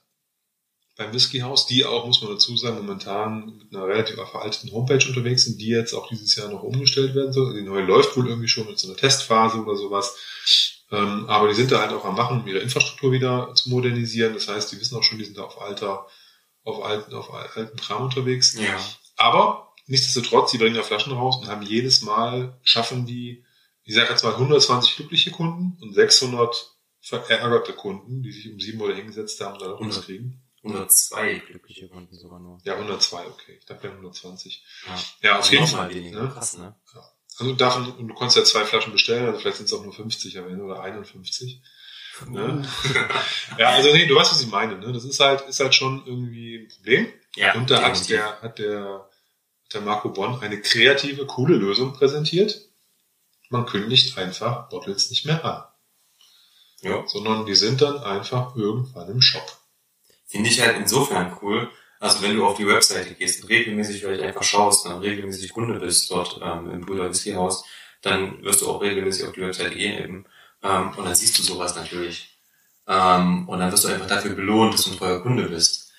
[1.01, 5.45] beim Whiskyhaus, die auch, muss man dazu sagen, momentan mit einer relativ veralteten Homepage unterwegs
[5.45, 7.55] sind, die jetzt auch dieses Jahr noch umgestellt werden soll.
[7.55, 10.15] Die neue läuft wohl irgendwie schon mit so einer Testphase oder sowas.
[10.91, 14.33] Ähm, aber die sind da halt auch am Machen, um ihre Infrastruktur wieder zu modernisieren.
[14.33, 16.05] Das heißt, die wissen auch schon, die sind da auf alter,
[16.63, 18.53] auf alten, auf alten Kram unterwegs.
[18.53, 18.79] Ja.
[19.15, 23.43] Aber nichtsdestotrotz, die bringen da Flaschen raus und haben jedes Mal, schaffen die,
[23.83, 28.79] ich sage jetzt mal 120 glückliche Kunden und 600 verärgerte Kunden, die sich um sieben
[28.81, 30.43] Uhr hingesetzt haben und dann auch nichts kriegen.
[30.63, 32.59] 102 glückliche Kunden sogar nur.
[32.63, 33.57] Ja, 102, okay.
[33.59, 34.63] Ich dachte, wir haben 120.
[34.87, 35.03] Ja.
[35.21, 35.95] Ja, auf jeden Nochmal Fall.
[35.95, 36.23] weniger.
[36.23, 36.29] Ne?
[36.29, 36.75] Krass, ne?
[37.37, 39.93] Also davon, und du konntest ja zwei Flaschen bestellen, also vielleicht sind es auch nur
[39.93, 41.61] 50 am Ende oder 51.
[42.27, 42.67] Ne?
[43.57, 44.77] ja, also nee, du weißt, was ich meine.
[44.77, 44.91] Ne?
[44.93, 47.13] Das ist halt, ist halt schon irgendwie ein Problem.
[47.35, 47.55] Ja.
[47.55, 49.09] Und da hat der, hat der,
[49.73, 52.69] der Marco Bonn eine kreative, coole Lösung präsentiert.
[53.49, 55.63] Man kündigt einfach Bottles nicht mehr an,
[56.81, 57.07] Ja.
[57.07, 59.57] sondern die sind dann einfach irgendwann im Shop.
[60.31, 61.69] Finde ich halt insofern cool.
[61.99, 65.77] Also wenn du auf die Webseite gehst und regelmäßig vielleicht einfach schaust, dann regelmäßig Kunde
[65.77, 67.65] bist dort ähm, im Brüder Whisky Haus,
[68.01, 70.25] dann wirst du auch regelmäßig auf die Webseite gehen eben.
[70.63, 72.39] Ähm, und dann siehst du sowas natürlich.
[72.87, 75.91] Ähm, und dann wirst du einfach dafür belohnt, dass du ein treuer Kunde bist.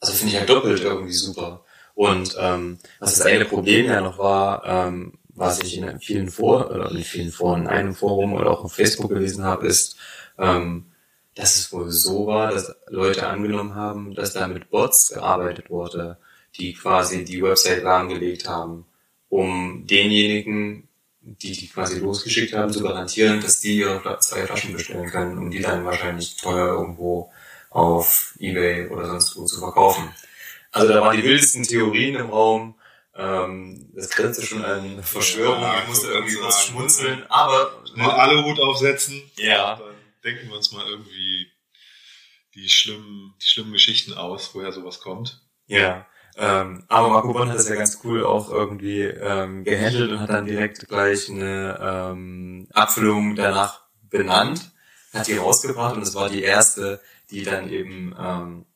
[0.00, 1.64] Also finde ich halt doppelt irgendwie super.
[1.94, 6.70] Und ähm, was das eine Problem ja noch war, ähm, was ich in vielen Vor
[6.70, 9.96] oder nicht vielen Foren, in einem Forum oder auch auf Facebook gelesen habe, ist,
[10.38, 10.86] ähm,
[11.34, 16.16] dass es wohl so war, dass Leute angenommen haben, dass da mit Bots gearbeitet wurde,
[16.56, 18.86] die quasi die Website lahmgelegt haben,
[19.28, 20.88] um denjenigen,
[21.20, 25.50] die die quasi losgeschickt haben, zu garantieren, dass die ihre zwei Flaschen bestellen können, um
[25.50, 27.32] die dann wahrscheinlich teuer irgendwo
[27.70, 30.08] auf Ebay oder sonst wo zu verkaufen.
[30.70, 32.74] Also da waren die wildesten Theorien im Raum.
[33.16, 35.64] Ähm, das grenzte schon an Verschwörung.
[35.82, 37.24] Ich musste irgendwie was schmunzeln.
[37.28, 39.22] Aber alle Hut aufsetzen.
[39.36, 39.80] ja,
[40.24, 41.52] denken wir uns mal irgendwie
[42.54, 45.42] die schlimmen, die schlimmen Geschichten aus, woher sowas kommt.
[45.66, 46.06] Ja,
[46.36, 50.30] ähm, aber Marco Bonn hat das ja ganz cool auch irgendwie ähm, gehandelt und hat
[50.30, 54.72] dann direkt gleich eine ähm, Abfüllung danach benannt,
[55.12, 58.66] hat die rausgebracht und es war die erste, die dann eben ähm,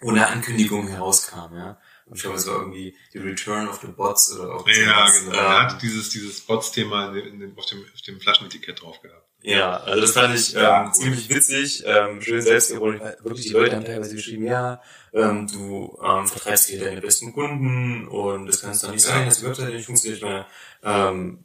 [0.00, 1.78] ohne Ankündigung herauskam, ja.
[2.06, 5.32] Und ich glaube, es war irgendwie die Return of the Bots oder auch Ja, genau.
[5.32, 9.27] Er Ähm, hat dieses, dieses Bots-Thema auf, dem, auf dem Flaschenetikett drauf gehabt.
[9.48, 13.00] Ja, also das fand ich ähm, Ja, ziemlich witzig, ähm, schön selbstironisch.
[13.00, 14.82] weil Wirklich, die Leute haben teilweise geschrieben, ja,
[15.14, 19.24] ähm, du ähm, vertreibst hier deine besten Kunden und es kann es doch nicht sein,
[19.24, 20.22] dass die Webseite nicht funktioniert.
[20.22, 20.46] Weil,
[20.82, 21.44] ähm,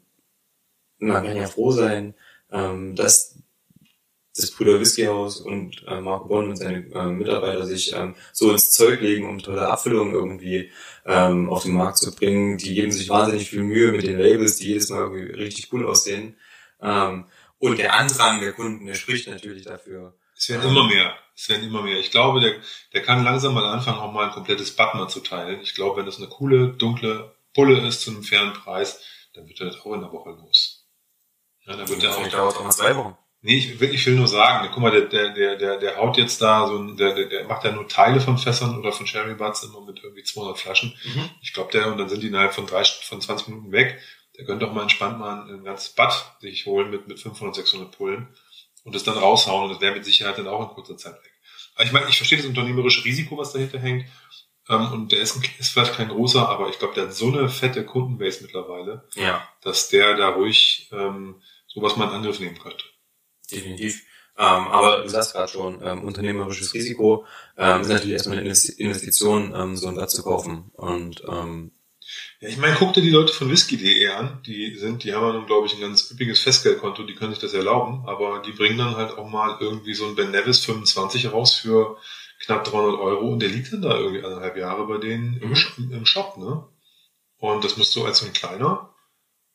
[1.00, 2.14] man kann ja froh sein,
[2.52, 3.38] ähm, dass
[4.36, 8.72] das Brüder Whiskyhaus und äh, Marco Bonn und seine äh, Mitarbeiter sich ähm, so ins
[8.72, 10.72] Zeug legen, um tolle Abfüllungen irgendwie
[11.06, 12.58] ähm, auf den Markt zu bringen.
[12.58, 15.86] Die geben sich wahnsinnig viel Mühe mit den Labels, die jedes Mal irgendwie richtig cool
[15.86, 16.36] aussehen.
[16.82, 17.28] Ähm,
[17.64, 20.14] und der Andrang der Kunden, der spricht natürlich dafür.
[20.36, 21.16] Es werden immer mehr.
[21.34, 21.98] es werden immer mehr.
[21.98, 22.56] Ich glaube, der,
[22.92, 25.62] der kann langsam mal anfangen, auch mal ein komplettes Butner zu teilen.
[25.62, 29.02] Ich glaube, wenn das eine coole, dunkle Pulle ist zu einem fairen Preis,
[29.34, 30.86] dann wird er das auch in der Woche los.
[31.66, 32.28] Ja, dann wird der auch.
[32.28, 33.18] dauert auch mal zwei Wochen.
[33.42, 36.18] Nee, ich will, ich will nur sagen, guck mal, der, der, der, der, der haut
[36.18, 39.08] jetzt da so ein, der, der, der macht ja nur Teile von Fässern oder von
[39.08, 40.98] Sherry Butts immer mit irgendwie 200 Flaschen.
[41.06, 41.30] Mhm.
[41.42, 44.02] Ich glaube, der, und dann sind die innerhalb von drei, von 20 Minuten weg.
[44.38, 47.56] Der könnte doch mal entspannt mal ein, ein ganzes Bad sich holen mit, mit 500,
[47.56, 48.28] 600 Pullen
[48.84, 51.34] und das dann raushauen und das wäre mit Sicherheit dann auch in kurzer Zeit weg.
[51.76, 54.06] Aber ich meine, ich verstehe das unternehmerische Risiko, was dahinter hängt.
[54.70, 57.50] Ähm, und der ist, ist vielleicht kein großer, aber ich glaube, der hat so eine
[57.50, 59.48] fette Kundenbase mittlerweile, ja.
[59.62, 62.86] dass der da ruhig ähm, sowas mal in Angriff nehmen könnte.
[63.52, 64.04] Definitiv.
[64.38, 67.26] Ähm, aber du sagst gerade schon, ähm, unternehmerisches Risiko
[67.58, 70.72] ähm, ist natürlich erstmal eine Investition, ähm, so ein Blatt zu kaufen.
[70.74, 71.72] Und ähm,
[72.40, 75.34] ja, ich meine, guck dir die Leute von Whisky.de an, die sind, die haben ja
[75.34, 78.78] nun, glaube ich, ein ganz üppiges Festgeldkonto, die können sich das erlauben, aber die bringen
[78.78, 81.98] dann halt auch mal irgendwie so ein Ben Nevis 25 raus für
[82.40, 85.92] knapp 300 Euro und der liegt dann da irgendwie anderthalb Jahre bei denen im, mhm.
[85.92, 86.68] im Shop, ne?
[87.38, 88.94] Und das musst du als so ein kleiner,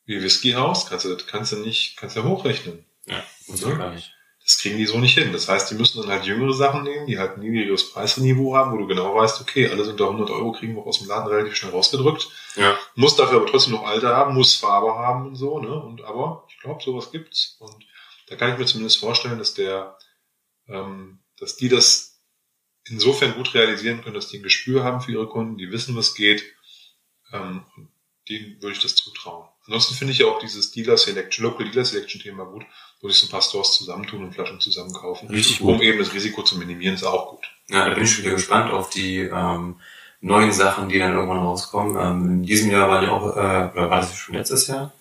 [0.05, 2.85] wie Whiskyhaus, kannst du, kannst du nicht, kannst du ja hochrechnen.
[3.05, 3.71] Ja, muss ja?
[3.75, 4.11] gar nicht.
[4.49, 5.31] Das kriegen die so nicht hin.
[5.31, 8.71] Das heißt, die müssen dann halt jüngere Sachen nehmen, die halt ein niedrigeres Preisniveau haben,
[8.71, 11.55] wo du genau weißt, okay, alles unter 100 Euro kriegen wir aus dem Laden relativ
[11.55, 12.27] schnell rausgedrückt.
[12.55, 12.75] Ja.
[12.95, 15.79] Muss dafür aber trotzdem noch Alter haben, muss Farbe haben und so, ne?
[15.79, 17.57] Und aber ich glaube, sowas gibt's.
[17.59, 17.85] Und
[18.25, 19.99] da kann ich mir zumindest vorstellen, dass der,
[20.67, 22.19] ähm, dass die das
[22.85, 26.15] insofern gut realisieren können, dass die ein Gespür haben für ihre Kunden, die wissen, was
[26.15, 26.43] geht.
[27.31, 27.65] Ähm,
[28.27, 29.47] denen würde ich das zutrauen.
[29.65, 32.65] Ansonsten finde ich ja auch dieses Dealer Selection, Local Dealer Selection Thema gut,
[33.01, 35.29] wo sich so ein paar Stores zusammentun und Flaschen zusammenkaufen.
[35.29, 35.75] Richtig gut.
[35.75, 37.45] Um eben das Risiko zu minimieren, ist auch gut.
[37.69, 39.79] Ja, da bin ich wieder gespannt auf die ähm,
[40.21, 41.95] neuen Sachen, die dann irgendwann rauskommen.
[41.95, 44.91] Ähm, in diesem Jahr waren ja auch, äh, oder war das schon letztes Jahr?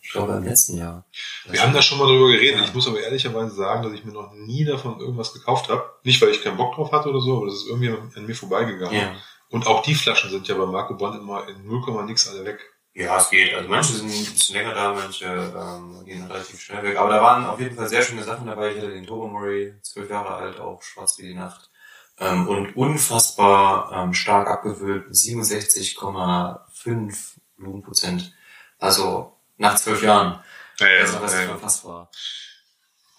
[0.00, 1.04] Ich glaube im letzten Jahr.
[1.44, 2.60] Das Wir haben da schon mal drüber geredet.
[2.60, 2.64] Ja.
[2.64, 5.84] Ich muss aber ehrlicherweise sagen, dass ich mir noch nie davon irgendwas gekauft habe.
[6.02, 8.34] Nicht, weil ich keinen Bock drauf hatte oder so, aber das ist irgendwie an mir
[8.34, 8.96] vorbeigegangen.
[8.96, 9.14] Ja.
[9.50, 12.58] Und auch die Flaschen sind ja bei Marco Bond immer in 0, nix alle weg.
[12.98, 13.54] Ja, es geht.
[13.54, 16.98] Also manche sind ein bisschen länger da, manche ähm, gehen relativ schnell weg.
[16.98, 18.72] Aber da waren auf jeden Fall sehr schöne Sachen dabei.
[18.72, 21.70] Ich hatte den Turbo Murray, zwölf Jahre alt, auch schwarz wie die Nacht.
[22.18, 28.32] Ähm, und unfassbar ähm, stark abgefüllt, 67,5 Blumenprozent.
[28.80, 30.42] Also nach zwölf Jahren.
[30.80, 32.10] Ja, ja, also, das ist unfassbar.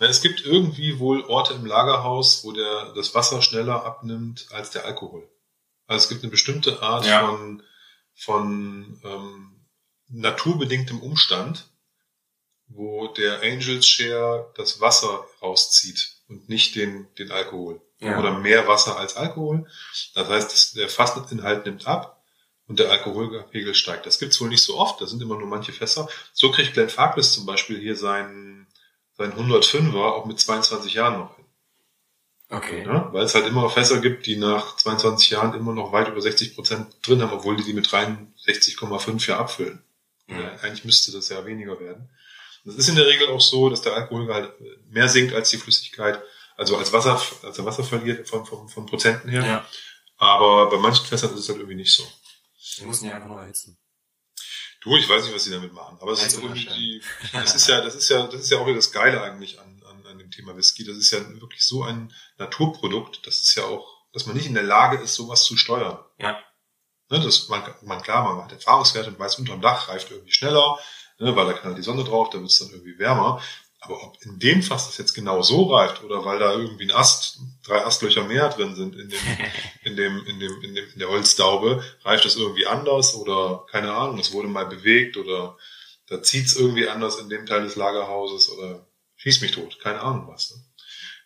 [0.02, 4.72] Ja, es gibt irgendwie wohl Orte im Lagerhaus, wo der, das Wasser schneller abnimmt als
[4.72, 5.26] der Alkohol.
[5.88, 7.26] Also es gibt eine bestimmte Art ja.
[7.26, 7.64] von,
[8.14, 9.56] von ähm,
[10.10, 11.70] naturbedingtem Umstand,
[12.68, 17.82] wo der Angels Share das Wasser rauszieht und nicht den, den Alkohol.
[18.00, 18.20] Ja.
[18.20, 19.68] Oder mehr Wasser als Alkohol.
[20.14, 22.24] Das heißt, der Fassinhalt nimmt ab
[22.68, 24.06] und der Alkoholpegel steigt.
[24.06, 26.08] Das gibt's wohl nicht so oft, das sind immer nur manche Fässer.
[26.34, 28.68] So kriegt Glenn Farkless zum Beispiel hier seinen,
[29.18, 31.46] seinen 105er auch mit 22 Jahren noch hin.
[32.52, 32.84] Okay.
[32.86, 36.22] Ja, weil es halt immer Fässer gibt, die nach 22 Jahren immer noch weit über
[36.22, 39.84] 60 Prozent drin haben, obwohl die die mit 63,5 ja abfüllen.
[40.30, 40.40] Mhm.
[40.40, 42.10] Ja, eigentlich müsste das ja weniger werden.
[42.66, 44.54] Das ist in der Regel auch so, dass der Alkoholgehalt
[44.90, 46.22] mehr sinkt als die Flüssigkeit,
[46.56, 49.46] also als Wasser, als der Wasser verliert von, von, von Prozenten her.
[49.46, 49.66] Ja.
[50.18, 52.04] Aber bei manchen Fässern ist es halt irgendwie nicht so.
[52.78, 53.78] Wir müssen ja einfach nur erhitzen.
[54.82, 57.02] Du, ich weiß nicht, was sie damit machen, aber es ist irgendwie,
[57.34, 59.84] das ist ja, das ist ja, das ist ja auch wieder das Geile eigentlich an,
[59.86, 60.86] an, an dem Thema Whisky.
[60.86, 64.54] Das ist ja wirklich so ein Naturprodukt, das ist ja auch, dass man nicht in
[64.54, 66.00] der Lage ist, sowas zu steuern.
[66.18, 66.42] Ja.
[67.10, 70.78] Ne, das, man, man, klar, man hat Erfahrungswerte und weiß, unterm Dach reift irgendwie schneller,
[71.18, 73.42] ne, weil da kann die Sonne drauf, da wird es dann irgendwie wärmer.
[73.82, 76.92] Aber ob in dem Fass das jetzt genau so reift oder weil da irgendwie ein
[76.92, 79.20] Ast, drei Astlöcher mehr drin sind in dem,
[79.84, 83.94] in dem, in dem, in dem, in der Holzdaube, reift das irgendwie anders oder keine
[83.94, 85.58] Ahnung, es wurde mal bewegt oder
[86.08, 90.28] da zieht's irgendwie anders in dem Teil des Lagerhauses oder schießt mich tot, keine Ahnung
[90.28, 90.52] was.
[90.52, 90.62] Ne?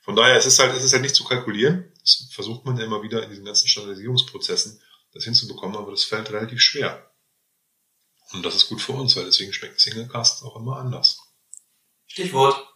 [0.01, 1.91] Von daher, es ist halt, es ist halt nicht zu kalkulieren.
[2.01, 4.81] Das versucht man ja immer wieder in diesen ganzen Standardisierungsprozessen
[5.13, 7.09] das hinzubekommen, aber das fällt relativ schwer.
[8.33, 11.19] Und das ist gut für uns, weil deswegen schmeckt Singlecast auch immer anders.
[12.07, 12.67] Stichwort.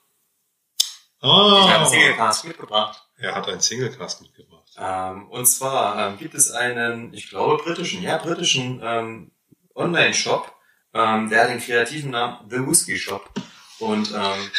[1.20, 3.04] Ah, ich habe einen Singlecast mitgebracht.
[3.18, 4.72] Er hat einen Singlecast mitgebracht.
[4.78, 9.32] Ähm, und zwar ähm, gibt es einen, ich glaube, britischen, ja, britischen ähm,
[9.74, 10.54] Online-Shop,
[10.94, 13.32] ähm, der hat den kreativen Namen The Whiskey Shop.
[13.80, 14.52] Und ähm,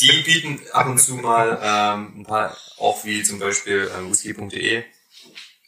[0.00, 4.84] die bieten ab und zu mal ähm, ein paar, auch wie zum Beispiel ähm, whisky.de.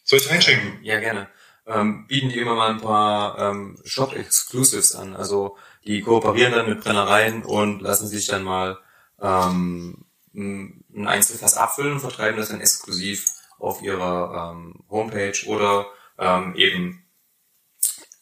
[0.03, 0.83] Soll ich einschenken?
[0.83, 1.27] Ja, gerne
[1.67, 5.15] ähm, bieten die immer mal ein paar ähm, Shop-Exclusives an.
[5.15, 8.77] Also die kooperieren dann mit Brennereien und lassen sich dann mal
[9.21, 16.55] ähm, ein Einzelfass abfüllen und vertreiben das dann exklusiv auf ihrer ähm, Homepage oder ähm,
[16.55, 17.05] eben,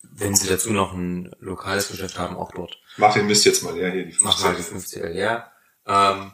[0.01, 2.77] wenn sie dazu noch ein lokales Geschäft haben, auch dort.
[2.97, 5.51] Mach den Mist jetzt mal leer hier, die 50 Mach mal die 50 leer.
[5.87, 6.31] Ähm,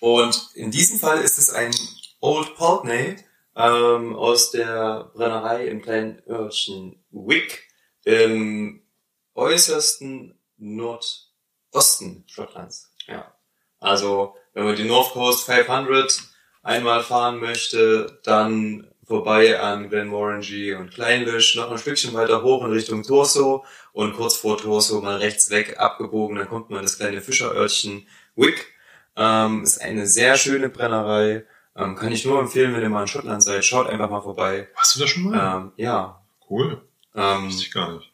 [0.00, 1.74] und in diesem Fall ist es ein
[2.20, 3.16] Old Pulteney
[3.56, 7.68] ähm, aus der Brennerei im kleinen Örtchen Wick
[8.04, 8.82] im
[9.34, 12.92] äußersten Nordosten Schottlands.
[13.06, 13.34] Ja.
[13.78, 16.22] Also, wenn man die North Coast 500
[16.62, 22.72] einmal fahren möchte, dann vorbei an Glenmorangie und Kleinlish, noch ein Stückchen weiter hoch in
[22.72, 26.98] Richtung Torso und kurz vor Torso mal rechts weg abgebogen, dann kommt man in das
[26.98, 28.72] kleine Fischerörtchen Wick.
[29.16, 31.44] Ähm, ist eine sehr schöne Brennerei.
[31.76, 34.68] Ähm, kann ich nur empfehlen, wenn ihr mal in Schottland seid, schaut einfach mal vorbei.
[34.74, 35.56] Warst du da schon mal?
[35.56, 36.22] Ähm, ja.
[36.48, 36.82] Cool.
[37.14, 38.10] Ähm, Wusste ich gar nicht.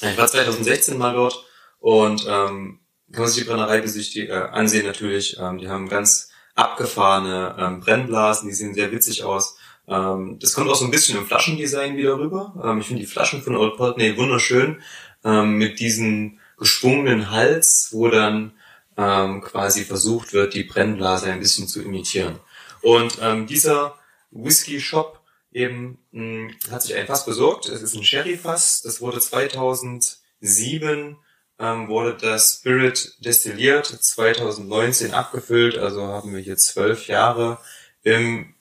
[0.00, 1.44] Ich war 2016 mal dort
[1.80, 2.80] und ähm,
[3.12, 5.36] kann man sich die Brennerei besichtigen, äh, ansehen natürlich.
[5.38, 9.56] Ähm, die haben ganz abgefahrene ähm, Brennblasen, die sehen sehr witzig aus.
[9.86, 12.54] Ähm, das kommt auch so ein bisschen im Flaschendesign wieder rüber.
[12.64, 14.80] Ähm, ich finde die Flaschen von Old Pulteney wunderschön
[15.24, 18.52] ähm, mit diesem geschwungenen Hals, wo dann
[18.96, 22.38] ähm, quasi versucht wird, die Brennblase ein bisschen zu imitieren.
[22.84, 23.98] Und ähm, dieser
[24.30, 25.20] Whisky Shop
[25.50, 27.66] eben mh, hat sich ein Fass besorgt.
[27.68, 28.82] Es ist ein Sherry-Fass.
[28.82, 31.16] Das wurde 2007
[31.58, 35.78] ähm, wurde das Spirit destilliert, 2019 abgefüllt.
[35.78, 37.58] Also haben wir hier zwölf Jahre
[38.02, 38.54] im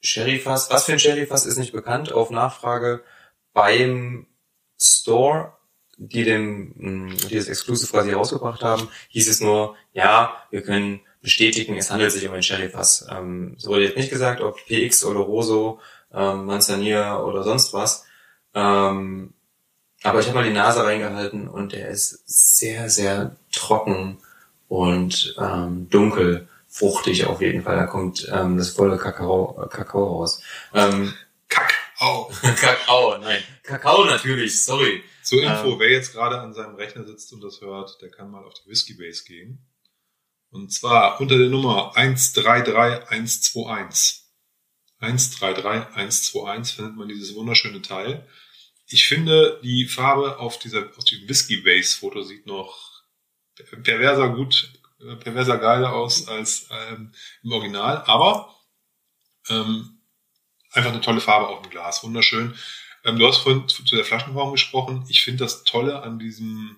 [0.00, 0.70] Sherry-Fass.
[0.70, 2.12] Was für ein Sherry-Fass ist nicht bekannt.
[2.12, 3.02] Auf Nachfrage
[3.52, 4.26] beim
[4.80, 5.52] Store
[5.98, 11.76] die dem, die das Exclusive quasi rausgebracht haben, hieß es nur, ja, wir können bestätigen,
[11.76, 13.06] es handelt sich um ein Sherry-Fass.
[13.10, 15.80] Ähm, es wurde jetzt nicht gesagt, ob PX oder Roso,
[16.12, 18.04] ähm, Manzanilla oder sonst was.
[18.54, 19.32] Ähm,
[20.02, 24.18] aber ich habe mal die Nase reingehalten und der ist sehr, sehr trocken
[24.68, 27.76] und ähm, dunkel, fruchtig auf jeden Fall.
[27.76, 30.42] Da kommt ähm, das volle Kakao, Kakao raus.
[30.74, 31.14] Ähm,
[31.48, 32.32] Kakao.
[32.60, 33.42] Kakao, nein.
[33.62, 35.04] Kakao natürlich, sorry.
[35.22, 38.30] Zur Info, ähm, wer jetzt gerade an seinem Rechner sitzt und das hört, der kann
[38.30, 39.64] mal auf die Whiskey Base gehen.
[40.52, 44.20] Und zwar unter der Nummer 133121.
[45.00, 48.28] 133121 findet man dieses wunderschöne Teil.
[48.86, 53.02] Ich finde, die Farbe auf dieser, auf dem Whiskey Base Foto sieht noch
[53.82, 54.74] perverser gut,
[55.20, 58.54] perverser geiler aus als ähm, im Original, aber
[59.48, 60.02] ähm,
[60.70, 62.54] einfach eine tolle Farbe auf dem Glas, wunderschön.
[63.04, 65.06] Ähm, du hast vorhin zu der Flaschenform gesprochen.
[65.08, 66.76] Ich finde das Tolle an diesem,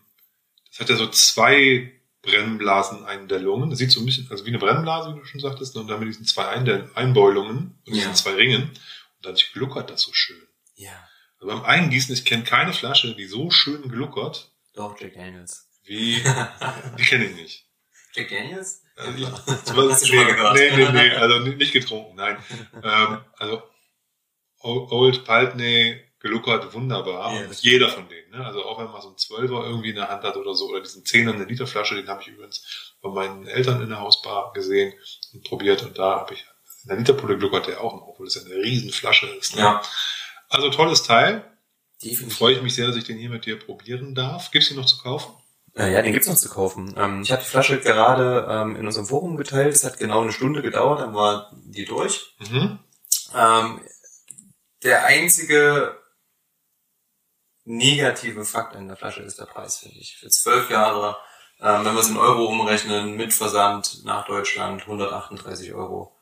[0.71, 1.94] das hat ja so zwei
[2.25, 3.71] Brennblaseneinstellungen.
[3.71, 5.83] Das sieht so ein bisschen, also wie eine Brennblase, wie du schon sagtest, ne?
[5.83, 6.47] und dann mit diesen zwei
[6.95, 8.63] Einbeulungen und diesen zwei Ringen.
[8.63, 10.43] Und dann gluckert das so schön.
[10.75, 11.09] Ja.
[11.41, 14.51] Also beim Eingießen, ich kenne keine Flasche, die so schön gluckert.
[14.75, 15.69] Doch, Jack Daniels.
[15.85, 16.23] Wie,
[16.99, 17.67] die kenne ich nicht.
[18.15, 18.83] Jack Daniels?
[18.97, 19.29] Also
[19.91, 20.55] Hast du schon mal gehört?
[20.55, 22.37] Nee, nee, nee, also nicht getrunken, nein.
[22.83, 23.63] ähm, also
[24.61, 27.35] Old Paltney geluckert, wunderbar.
[27.35, 28.31] Ja, und jeder von denen.
[28.31, 28.45] Ne?
[28.45, 30.81] Also auch wenn man so einen Zwölfer irgendwie in der Hand hat oder so, oder
[30.81, 34.95] diesen Zehner eine Literflasche, den habe ich übrigens bei meinen Eltern in der Hausbar gesehen
[35.35, 35.83] und probiert.
[35.83, 36.47] Und da habe ich
[36.83, 39.55] in der Literpulle gluckert der auch noch, obwohl es eine riesen Flasche ist.
[39.55, 39.63] Ne?
[39.63, 39.83] Ja.
[40.49, 41.45] Also tolles Teil.
[42.03, 42.39] Definitiv.
[42.39, 44.51] Freue ich mich sehr, dass ich den hier mit dir probieren darf.
[44.51, 45.35] Gibt's ihn noch zu kaufen?
[45.77, 46.95] Äh, ja, den gibt's noch zu kaufen.
[46.97, 49.75] Ähm, ich habe die Flasche gerade ähm, in unserem Forum geteilt.
[49.75, 52.35] Es hat genau eine Stunde gedauert, dann war die durch.
[52.51, 52.79] Mhm.
[53.35, 53.81] Ähm,
[54.85, 55.99] der einzige
[57.65, 60.17] negative Fakt in der Flasche ist der Preis, finde ich.
[60.17, 61.17] Für zwölf Jahre,
[61.61, 66.17] ähm, wenn wir es in Euro umrechnen, mit Versand nach Deutschland 138 Euro,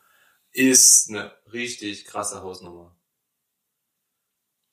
[0.52, 2.94] ist eine richtig krasse Hausnummer.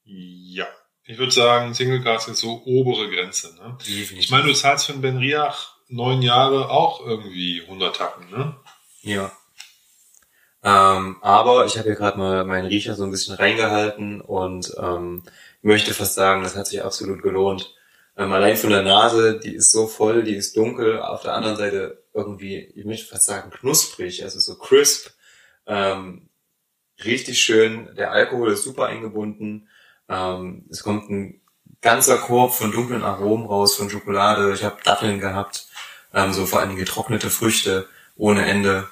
[0.04, 0.68] Ja.
[1.04, 3.56] Ich würde sagen, Single Cast ist so obere Grenze.
[3.56, 3.78] Ne?
[3.80, 4.20] Definitiv.
[4.20, 8.56] Ich meine, du zahlst für einen Ben Riach neun Jahre auch irgendwie 100 Tacken, ne?
[9.02, 9.32] Ja.
[10.62, 15.24] Ähm, aber ich habe hier gerade mal meinen Riecher so ein bisschen reingehalten und ähm,
[15.62, 17.76] möchte fast sagen, das hat sich absolut gelohnt.
[18.17, 21.58] Ähm, allein von der Nase, die ist so voll, die ist dunkel, auf der anderen
[21.58, 25.12] Seite irgendwie, ich möchte fast sagen, knusprig, also so crisp.
[25.65, 26.30] Ähm,
[27.04, 29.69] richtig schön, der Alkohol ist super eingebunden.
[30.10, 31.41] Ähm, es kommt ein
[31.82, 34.54] ganzer Korb von dunklen Aromen raus, von Schokolade.
[34.54, 35.67] Ich habe Datteln gehabt,
[36.13, 38.88] ähm, so vor allem getrocknete Früchte ohne Ende.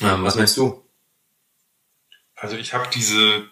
[0.00, 0.84] Ähm, was meinst du?
[2.34, 3.48] Also ich habe diese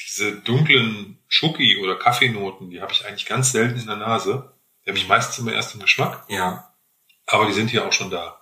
[0.00, 4.54] diese dunklen Schoki- oder Kaffeenoten, die habe ich eigentlich ganz selten in der Nase.
[4.84, 6.24] Die habe ich meistens immer erst im Geschmack.
[6.28, 6.74] Ja.
[7.26, 8.40] Aber die sind hier auch schon da.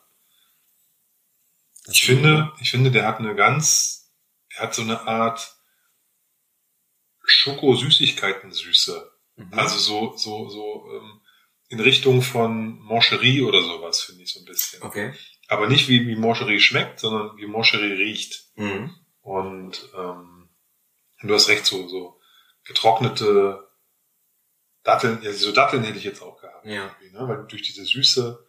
[1.88, 4.12] ich finde, ich finde, der hat eine ganz,
[4.52, 5.56] der hat so eine Art
[7.24, 9.10] Schoko-Süßigkeiten-Süße.
[9.36, 9.52] Mhm.
[9.52, 11.20] Also so, so, so ähm,
[11.68, 14.82] in Richtung von Moncherie oder sowas, finde ich so ein bisschen.
[14.82, 15.14] Okay.
[15.48, 18.44] Aber nicht wie, wie Moncherie schmeckt, sondern wie Moncherie riecht.
[18.56, 18.94] Mhm.
[19.20, 20.31] Und ähm,
[21.22, 22.20] und du hast recht, so, so
[22.64, 23.68] getrocknete
[24.82, 26.66] Datteln, ja, so Datteln hätte ich jetzt auch gehabt.
[26.66, 26.86] Ja.
[27.12, 27.28] Ne?
[27.28, 28.44] Weil durch diese Süße,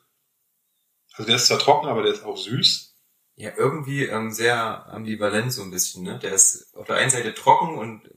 [1.13, 2.95] also der ist zwar trocken, aber der ist auch süß.
[3.35, 6.03] ja irgendwie ähm, sehr ambivalent so ein bisschen.
[6.03, 6.17] Ne?
[6.19, 8.09] Der ist auf der einen Seite trocken und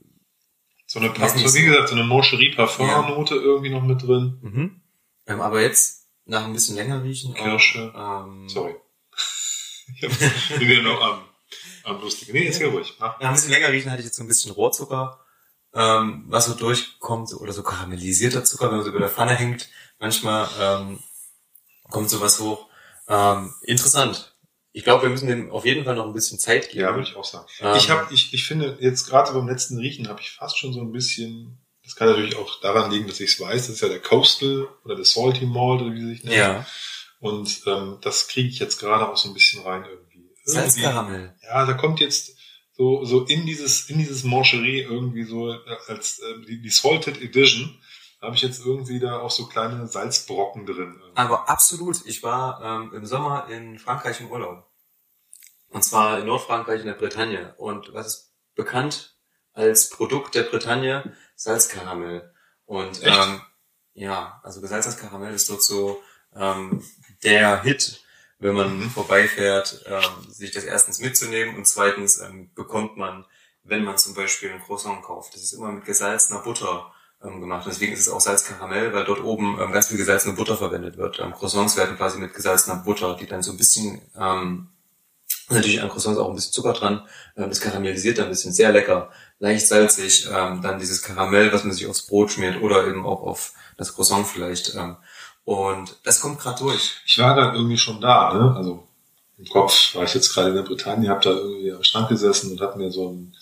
[0.87, 4.39] So eine, nicht so, wie gesagt, so eine Moncherie Parfum-Note irgendwie noch mit drin.
[4.41, 4.81] mhm.
[5.27, 7.93] ähm, aber jetzt nach ein bisschen länger riechen auch, Kirsche.
[7.95, 8.75] ähm, Sorry.
[9.95, 10.11] Ich hab-
[10.59, 11.26] bin wieder noch am,
[11.87, 12.33] am lustigen.
[12.33, 12.93] Nee, ist ja ruhig.
[12.99, 15.19] Nach ein bisschen länger riechen hatte ich jetzt so ein bisschen Rohrzucker,
[15.73, 19.69] ähm, was so durchkommt, oder so karamellisierter Zucker, wenn man so über der Pfanne hängt.
[19.99, 20.99] Manchmal ähm,
[21.89, 22.67] kommt sowas hoch.
[23.07, 24.35] Ähm, interessant.
[24.73, 26.81] Ich glaube, wir müssen dem auf jeden Fall noch ein bisschen Zeit geben.
[26.81, 27.47] Ja, würde ich auch sagen.
[27.61, 30.71] Ähm, Ich habe, ich, ich finde, jetzt gerade beim letzten Riechen habe ich fast schon
[30.73, 33.81] so ein bisschen, das kann natürlich auch daran liegen, dass ich es weiß, das ist
[33.81, 36.35] ja der Coastal oder der Salty Malt oder wie sie sich nennt.
[36.35, 36.65] Ja,
[37.19, 40.06] Und ähm, das kriege ich jetzt gerade auch so ein bisschen rein irgendwie.
[40.51, 41.35] Salzkaramell.
[41.43, 42.37] ja, da kommt jetzt
[42.73, 47.21] so, so in dieses, in dieses Mancherie irgendwie so äh, als äh, die, die Salted
[47.21, 47.77] Edition
[48.21, 50.99] habe ich jetzt irgendwie da auch so kleine Salzbrocken drin.
[51.15, 52.05] Aber absolut.
[52.05, 54.65] Ich war ähm, im Sommer in Frankreich im Urlaub.
[55.69, 57.53] Und zwar in Nordfrankreich in der Bretagne.
[57.57, 59.15] Und was ist bekannt
[59.53, 61.15] als Produkt der Bretagne?
[61.35, 62.33] Salzkaramell.
[62.65, 63.05] Und Echt?
[63.05, 63.41] ähm,
[63.93, 66.01] ja, also gesalzenes Karamell ist dort so
[66.35, 66.83] ähm,
[67.23, 68.01] der Hit,
[68.39, 73.25] wenn man vorbeifährt, ähm, sich das erstens mitzunehmen und zweitens ähm, bekommt man,
[73.63, 76.91] wenn man zum Beispiel ein Croissant kauft, das ist immer mit gesalzener Butter
[77.23, 77.65] ähm, gemacht.
[77.67, 81.19] Deswegen ist es auch Salzkaramell, weil dort oben ähm, ganz viel gesalzene Butter verwendet wird.
[81.19, 84.69] Ähm, Croissants werden quasi mit gesalzener Butter, die dann so ein bisschen, ähm,
[85.49, 88.71] natürlich an Croissants auch ein bisschen Zucker dran, ähm, das karamellisiert dann ein bisschen, sehr
[88.71, 93.05] lecker, leicht salzig, ähm, dann dieses Karamell, was man sich aufs Brot schmiert oder eben
[93.05, 94.75] auch auf das Croissant vielleicht.
[94.75, 94.97] Ähm,
[95.47, 96.97] und das kommt gerade durch.
[97.05, 98.53] Ich war da irgendwie schon da, ne?
[98.57, 98.85] Also
[99.37, 102.51] im Kopf war ich jetzt gerade in der Bretagne, habe da irgendwie am Strand gesessen
[102.51, 103.33] und habe mir so ein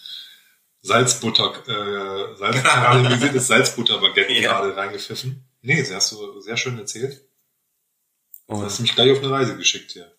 [0.84, 4.60] Salzbutter, äh, Salz, karamellisiertes Salzbutterbaguette Ja.
[4.60, 5.44] gerade reingepfiffen.
[5.64, 7.22] Nee, das hast du sehr schön erzählt.
[8.48, 10.12] Du hast Und mich gleich auf eine Reise geschickt hier.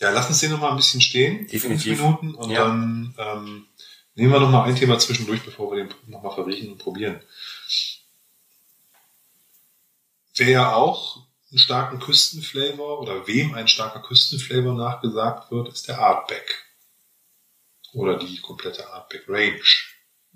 [0.00, 1.46] Ja, lass uns den noch mal ein bisschen stehen.
[1.48, 1.98] Definitiv.
[1.98, 2.34] Fünf Minuten.
[2.34, 2.64] Und Ja.
[2.64, 3.66] dann ähm,
[4.14, 7.20] nehmen wir noch mal ein Thema zwischendurch, bevor wir den noch mal verriechen und probieren.
[10.36, 15.98] Wer ja auch einen starken Küstenflavor oder wem ein starker Küstenflavor nachgesagt wird, ist der
[15.98, 16.64] Artback.
[17.92, 19.60] Oder die komplette Artback Range.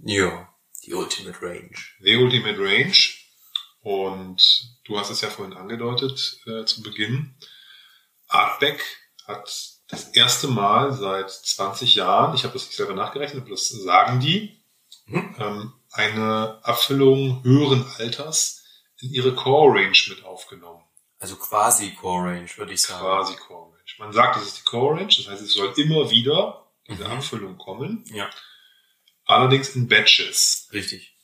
[0.04, 0.48] ja,
[0.84, 1.74] die Ultimate Range.
[2.00, 2.94] The Ultimate Range.
[3.80, 7.34] Und du hast es ja vorhin angedeutet äh, zu Beginn.
[8.28, 8.84] Artback
[9.26, 9.44] hat
[9.88, 14.20] das erste Mal seit 20 Jahren, ich habe das nicht selber nachgerechnet, aber das sagen
[14.20, 14.62] die,
[15.06, 15.34] Hm?
[15.38, 18.64] ähm, eine Abfüllung höheren Alters
[19.00, 20.82] in ihre Core Range mit aufgenommen.
[21.18, 23.00] Also quasi Core Range, würde ich sagen.
[23.00, 23.82] Quasi Core Range.
[23.98, 27.10] Man sagt, es ist die Core Range, das heißt, es soll immer wieder diese Mhm.
[27.12, 28.30] Abfüllung kommen, Ja,
[29.24, 30.68] allerdings in Batches.
[30.72, 31.16] richtig.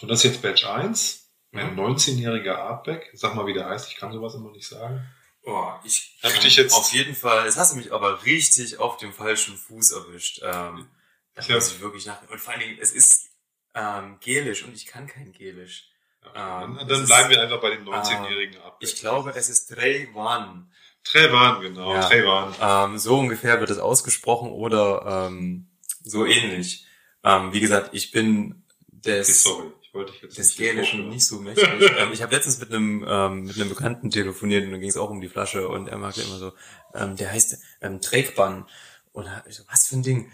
[0.00, 1.80] Und das ist jetzt Batch 1, ein Mhm.
[1.80, 3.10] 19-jähriger Artback.
[3.14, 5.04] Sag mal, wie der heißt, ich kann sowas immer nicht sagen.
[5.42, 8.98] Oh, ich Hab dich jetzt- auf jeden Fall, jetzt hast du mich aber richtig auf
[8.98, 10.40] dem falschen Fuß erwischt.
[10.42, 10.88] Ähm,
[11.34, 12.20] da muss ich wirklich nach.
[12.28, 13.30] Und vor allen Dingen, es ist
[13.74, 15.88] ähm, gelisch und ich kann kein gelisch.
[16.34, 18.88] Dann Ähm, dann bleiben ist- wir einfach bei dem 19-jährigen Artback.
[18.88, 20.66] Ich glaube, es ist Trey One.
[21.04, 22.00] Trevan, genau, Ja.
[22.08, 22.54] Trevan.
[22.60, 25.68] Ähm, so ungefähr wird es ausgesprochen oder ähm,
[26.02, 26.86] so ähnlich.
[27.24, 28.64] Ähm, wie gesagt, ich bin
[29.00, 31.66] Okay, des, sorry, ich wollte dich jetzt des nicht Gälischen nicht so mächtig.
[31.98, 34.96] ähm, ich habe letztens mit einem ähm, mit einem Bekannten telefoniert und da ging es
[34.96, 36.52] auch um die Flasche und er magte immer so,
[36.94, 38.66] ähm, der heißt ähm, Trägbann.
[39.12, 40.30] Und ich so, was für ein Ding?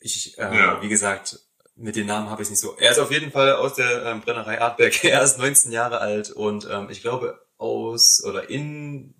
[0.00, 0.82] Ich, äh, Ja.
[0.82, 1.38] wie gesagt,
[1.76, 2.76] mit den Namen habe ich nicht so.
[2.78, 4.92] Er ist auf jeden Fall aus der ähm, Brennerei Artberg.
[5.04, 9.14] Er ist 19 Jahre alt und ähm, ich glaube aus oder in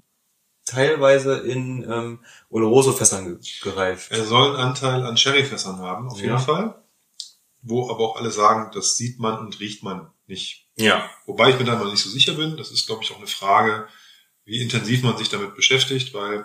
[0.66, 4.11] teilweise in ähm, Oloroso-Fässern ge gereift.
[4.11, 6.38] Er soll einen Anteil an Sherryfässern haben, auf jeden Ja.
[6.38, 6.82] Fall.
[7.61, 10.68] Wo aber auch alle sagen, das sieht man und riecht man nicht.
[10.76, 11.09] Ja.
[11.26, 12.57] Wobei ich mir da noch nicht so sicher bin.
[12.57, 13.88] Das ist, glaube ich, auch eine Frage,
[14.44, 16.44] wie intensiv man sich damit beschäftigt, weil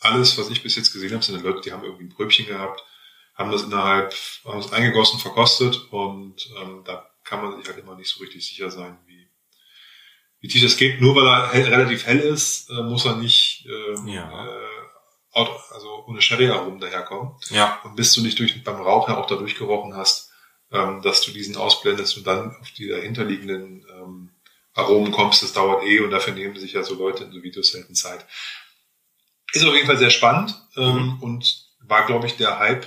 [0.00, 2.84] alles, was ich bis jetzt gesehen habe, sind Leute, die haben irgendwie ein Pröbchen gehabt,
[3.38, 4.12] haben das innerhalb,
[4.44, 8.46] haben es eingegossen, verkostet und ähm, da kann man sich halt immer nicht so richtig
[8.46, 9.28] sicher sein, wie,
[10.40, 11.00] wie tief das geht.
[11.00, 14.46] Nur weil er hell, relativ hell ist, äh, muss er nicht ähm, Ja.
[14.46, 14.58] äh,
[15.32, 17.34] out- also ohne Sherry-Aromen daherkommen.
[17.50, 17.80] Ja.
[17.84, 20.30] Und bis du nicht durch, beim Rauch ja auch da durchgerochen hast,
[20.72, 24.30] ähm, dass du diesen ausblendest und dann auf die dahinterliegenden ähm,
[24.74, 27.70] Aromen kommst, das dauert eh und dafür nehmen sich ja so Leute in so Videos
[27.72, 28.26] selten Zeit.
[29.52, 32.86] Ist auf jeden Fall sehr spannend ähm, und war, glaube ich, der Hype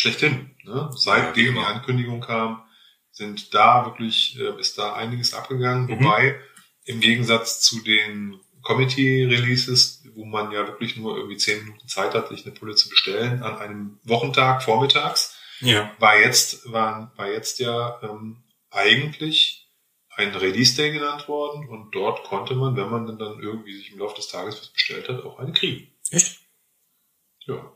[0.00, 0.54] schlechthin.
[0.64, 0.90] Ne?
[0.96, 1.66] Seitdem die genau.
[1.66, 2.62] Ankündigung kam,
[3.12, 5.90] sind da wirklich, äh, ist da einiges abgegangen, Mhm.
[6.04, 6.40] wobei
[6.84, 12.28] im Gegensatz zu den Committee-Releases, wo man ja wirklich nur irgendwie zehn Minuten Zeit hat,
[12.28, 15.90] sich eine Pulle zu bestellen, an einem Wochentag vormittags, Ja.
[15.98, 19.68] war jetzt, war, war jetzt ja ähm, eigentlich
[20.16, 23.92] ein Release Day genannt worden und dort konnte man, wenn man dann, dann irgendwie sich
[23.92, 25.92] im Laufe des Tages was bestellt hat, auch eine kriegen.
[26.10, 26.40] Echt?
[27.46, 27.72] Ja.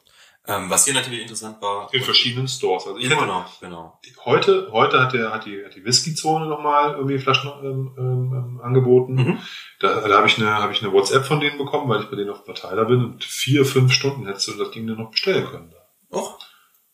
[0.47, 1.89] Ähm, was hier natürlich interessant war.
[1.95, 2.87] In verschiedenen Stores.
[2.87, 3.99] Also ich Immer hätte, noch, genau.
[4.27, 9.15] heute, heute hat der, hat die, hat die Whisky-Zone nochmal irgendwie Flaschen ähm, ähm, angeboten.
[9.15, 9.39] Mhm.
[9.81, 12.17] Da, da habe ich eine, habe ich eine WhatsApp von denen bekommen, weil ich bei
[12.17, 15.47] denen auf Verteiler bin und vier, fünf Stunden hättest du das Ding dann noch bestellen
[15.47, 15.71] können.
[15.71, 16.17] Da.
[16.19, 16.39] Och,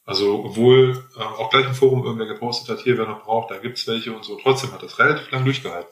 [0.05, 3.59] Also, obwohl äh, auch gleich im Forum irgendwer gepostet hat, hier, wer noch braucht, da
[3.59, 4.39] gibt's welche und so.
[4.41, 5.91] Trotzdem hat das relativ lang durchgehalten.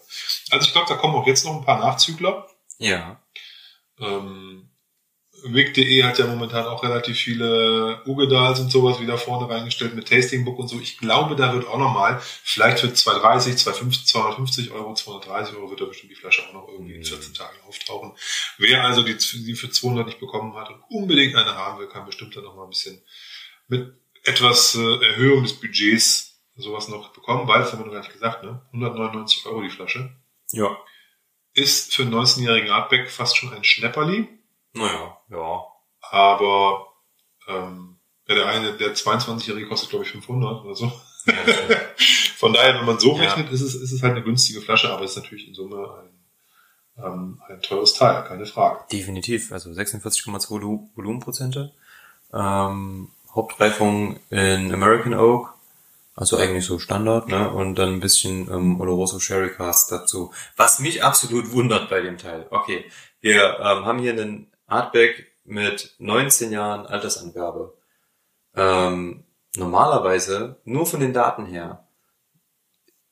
[0.53, 2.47] Also ich glaube, da kommen auch jetzt noch ein paar Nachzügler.
[2.79, 3.21] ja.
[4.01, 4.68] Ähm,
[5.45, 10.59] Wig.de hat ja momentan auch relativ viele Ugedals und sowas wieder vorne reingestellt mit Tastingbook
[10.59, 10.81] und so.
[10.81, 15.81] Ich glaube, da wird auch nochmal, vielleicht für 230, 250, 250 Euro, 230 Euro wird
[15.81, 18.13] da bestimmt die Flasche auch noch irgendwie in 14 Tagen auftauchen.
[18.59, 22.07] Wer also die, die für 200 nicht bekommen hat und unbedingt eine haben will, kann
[22.07, 23.01] bestimmt dann nochmal ein bisschen
[23.69, 23.93] mit
[24.25, 28.13] etwas äh, Erhöhung des Budgets sowas noch bekommen, weil, das haben wir noch gar nicht
[28.13, 28.61] gesagt, ne?
[28.73, 30.11] 199 Euro die Flasche.
[30.51, 30.77] Ja.
[31.55, 34.29] Ist für einen 19-jährigen Artback fast schon ein Schnäpperli.
[34.79, 35.63] Naja, ja.
[36.11, 36.87] Aber
[37.49, 40.87] ähm, ja, der eine, der 22-Jährige kostet, glaube ich, 500 oder so.
[41.27, 41.35] ja.
[42.37, 43.23] Von daher, wenn man so Ja.
[43.23, 45.89] rechnet, ist es, ist es halt eine günstige Flasche, aber es ist natürlich in Summe
[46.97, 48.81] ein, ähm, ein teures Teil, keine Frage.
[48.93, 51.73] Definitiv, also 46,2 Volu- Volumenprozente.
[52.33, 55.55] Ähm, Hauptreifung in American Oak,
[56.15, 57.51] also eigentlich so Standard, ne?
[57.51, 60.33] Und dann ein bisschen ähm, Oloroso Sherry Cast dazu.
[60.57, 62.47] Was mich absolut wundert bei dem Teil.
[62.51, 62.85] Okay,
[63.21, 67.77] wir ähm, haben hier einen Artback mit 19 Jahren Altersangabe.
[68.55, 69.25] Ähm,
[69.57, 71.89] normalerweise, nur von den Daten her,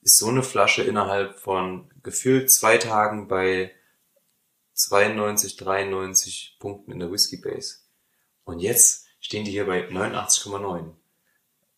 [0.02, 3.72] ist so eine Flasche innerhalb von gefühlt zwei Tagen bei
[4.74, 7.78] 92, 93 Punkten in der Whiskey Base.
[8.44, 10.92] Und jetzt stehen die hier bei 89,9.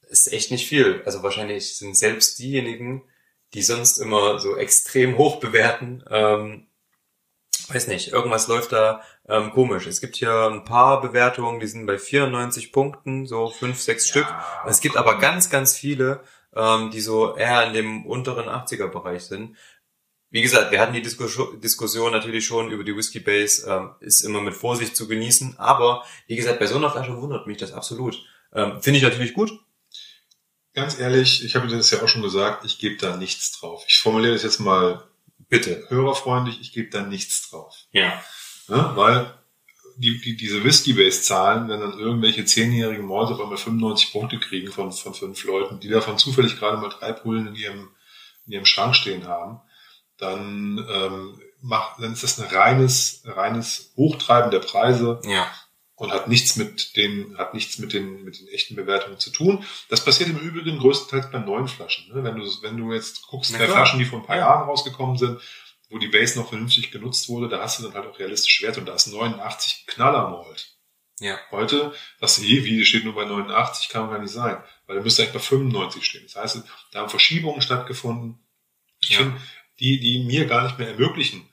[0.02, 1.02] Das ist echt nicht viel.
[1.06, 3.04] Also wahrscheinlich sind selbst diejenigen,
[3.54, 6.66] die sonst immer so extrem hoch bewerten, ähm,
[7.68, 9.86] weiß nicht, irgendwas läuft da ähm, komisch.
[9.86, 14.26] Es gibt hier ein paar Bewertungen, die sind bei 94 Punkten, so fünf, sechs Stück.
[14.66, 16.22] Es gibt aber ganz, ganz viele,
[16.54, 19.56] ähm, die so eher in dem unteren 80er-Bereich sind.
[20.30, 24.20] Wie gesagt, wir hatten die Disku- Diskussion natürlich schon über die Whiskey Base, ähm, ist
[24.22, 27.72] immer mit Vorsicht zu genießen, aber wie gesagt, bei so einer Flasche wundert mich das
[27.72, 28.22] absolut.
[28.52, 29.52] Ähm, Finde ich natürlich gut.
[30.74, 33.84] Ganz ehrlich, ich habe dir das ja auch schon gesagt, ich gebe da nichts drauf.
[33.88, 35.02] Ich formuliere das jetzt mal
[35.48, 37.74] bitte hörerfreundlich, ich gebe da nichts drauf.
[37.90, 38.22] Ja.
[38.68, 38.92] Ne?
[38.94, 39.34] Weil
[39.96, 44.92] die, die, diese Whisky-Base-Zahlen, wenn dann irgendwelche zehnjährigen Malls auf einmal 95 Punkte kriegen von,
[44.92, 47.88] von fünf Leuten, die davon zufällig gerade mal drei Pullen in ihrem,
[48.46, 49.60] in ihrem Schrank stehen haben,
[50.16, 55.50] dann, ähm, macht, dann ist das ein reines, reines Hochtreiben der Preise Ja.
[55.96, 59.64] und hat nichts mit den, hat nichts mit den, mit den echten Bewertungen zu tun.
[59.88, 62.14] Das passiert im Übrigen größtenteils bei neuen Flaschen.
[62.14, 62.22] Ne?
[62.22, 63.70] Wenn du, wenn du jetzt guckst, bei klar.
[63.78, 65.40] Flaschen, die vor ein paar Jahren rausgekommen sind,
[65.88, 68.78] wo die Base noch vernünftig genutzt wurde, da hast du dann halt auch realistisch Wert
[68.78, 70.76] und da ist 89 Knallermalt.
[71.20, 71.38] Ja.
[71.50, 75.22] Heute, das je, wie, steht nur bei 89, kann gar nicht sein, weil da müsste
[75.22, 76.22] eigentlich bei 95 stehen.
[76.24, 76.62] Das heißt,
[76.92, 78.38] da haben Verschiebungen stattgefunden.
[79.00, 79.18] Ja.
[79.18, 79.40] finde,
[79.80, 81.48] die, die mir gar nicht mehr ermöglichen,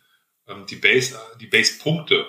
[0.47, 2.27] ähm, die Base, die Base-Punkte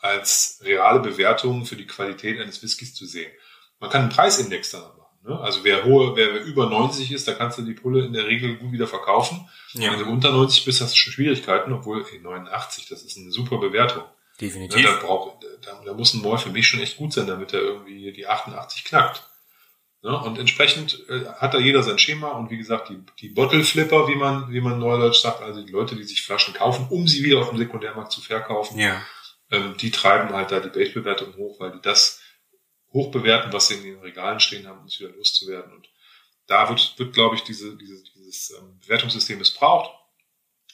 [0.00, 3.30] als reale Bewertung für die Qualität eines Whiskys zu sehen.
[3.78, 5.01] Man kann einen Preisindex danach machen.
[5.24, 5.38] Ne?
[5.40, 8.56] Also wer hohe, wer über 90 ist, da kannst du die Pulle in der Regel
[8.56, 9.48] gut wieder verkaufen.
[9.74, 13.30] Wenn du unter 90 bist, hast du schon Schwierigkeiten, obwohl ey, 89, das ist eine
[13.30, 14.02] super Bewertung.
[14.02, 14.84] Ne, definitiv.
[14.84, 17.60] da, braucht, da, da muss ein Mall für mich schon echt gut sein, damit er
[17.60, 19.22] irgendwie die 88 knackt.
[20.02, 20.18] Ne?
[20.20, 24.08] Und entsprechend äh, hat da jeder sein Schema und wie gesagt, die, die Bottle Flipper,
[24.08, 27.22] wie man, wie man neudeutsch sagt, also die Leute, die sich Flaschen kaufen, um sie
[27.22, 29.00] wieder auf dem Sekundärmarkt zu verkaufen, Ja.
[29.52, 32.20] ähm, die treiben halt da die Base-Bewertung hoch, weil die das
[32.92, 35.72] hoch bewerten, was sie in den Regalen stehen haben, um es wieder loszuwerden.
[35.72, 35.88] Und
[36.46, 39.90] da wird, wird glaube ich, diese, diese, dieses ähm, Bewertungssystem missbraucht,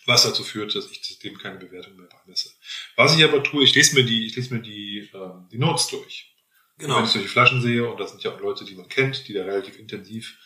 [0.07, 2.51] was dazu führt, dass ich dem keine Bewertung mehr beimesse.
[2.97, 5.89] Was ich aber tue, ich lese mir die, ich lese mir die, ähm, die Notes
[5.89, 6.35] durch.
[6.79, 6.97] Genau.
[6.97, 9.35] Wenn ich solche Flaschen sehe, und das sind ja auch Leute, die man kennt, die
[9.35, 10.39] da relativ intensiv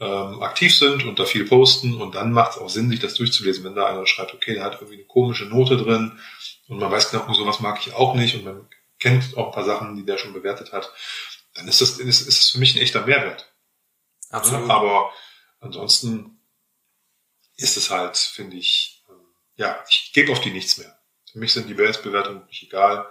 [0.00, 3.14] ähm, aktiv sind und da viel posten, und dann macht es auch Sinn, sich das
[3.14, 6.18] durchzulesen, wenn da einer schreibt, okay, der hat irgendwie eine komische Note drin
[6.68, 8.68] und man weiß genau, sowas mag ich auch nicht und man
[8.98, 10.92] kennt auch ein paar Sachen, die der schon bewertet hat,
[11.54, 13.52] dann ist das, ist, ist das für mich ein echter Mehrwert.
[14.30, 14.70] Absolut.
[14.70, 15.12] Aber
[15.60, 16.40] ansonsten
[17.56, 19.16] ist es halt, finde ich, ähm,
[19.56, 20.98] ja, ich gebe auf die nichts mehr.
[21.30, 23.10] Für mich sind die Base-Bewertungen nicht egal.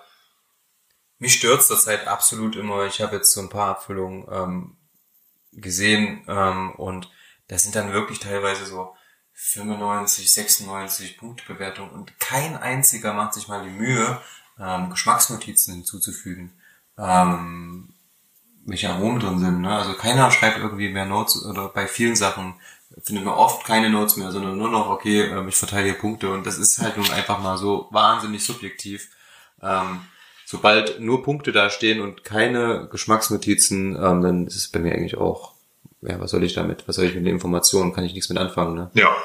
[1.20, 2.86] Mich stört's zurzeit absolut immer.
[2.86, 4.78] Ich habe jetzt so ein paar Abfüllungen ähm,
[5.52, 7.10] gesehen ähm, und
[7.48, 8.96] das sind dann wirklich teilweise so
[9.34, 14.22] 95, 96 Punktbewertungen und kein einziger macht sich mal die Mühe,
[14.60, 16.51] ähm, Geschmacksnotizen hinzuzufügen,
[16.97, 17.89] ähm,
[18.66, 19.62] welche Aromen drin sind.
[19.62, 19.70] Ne?
[19.76, 22.55] Also keiner schreibt irgendwie mehr Notes oder bei vielen Sachen
[23.03, 26.32] findet man oft keine Notes mehr, sondern nur noch, okay, ähm, ich verteile hier Punkte
[26.32, 29.10] und das ist halt nun einfach mal so wahnsinnig subjektiv.
[29.62, 30.01] Ähm,
[30.45, 35.18] sobald nur Punkte da stehen und keine Geschmacksnotizen, ähm, dann ist es bei mir eigentlich
[35.18, 35.53] auch,
[36.01, 36.88] ja, was soll ich damit?
[36.88, 37.93] Was soll ich mit den Informationen?
[37.93, 38.89] Kann ich nichts mit anfangen, ne?
[38.93, 39.16] Ja.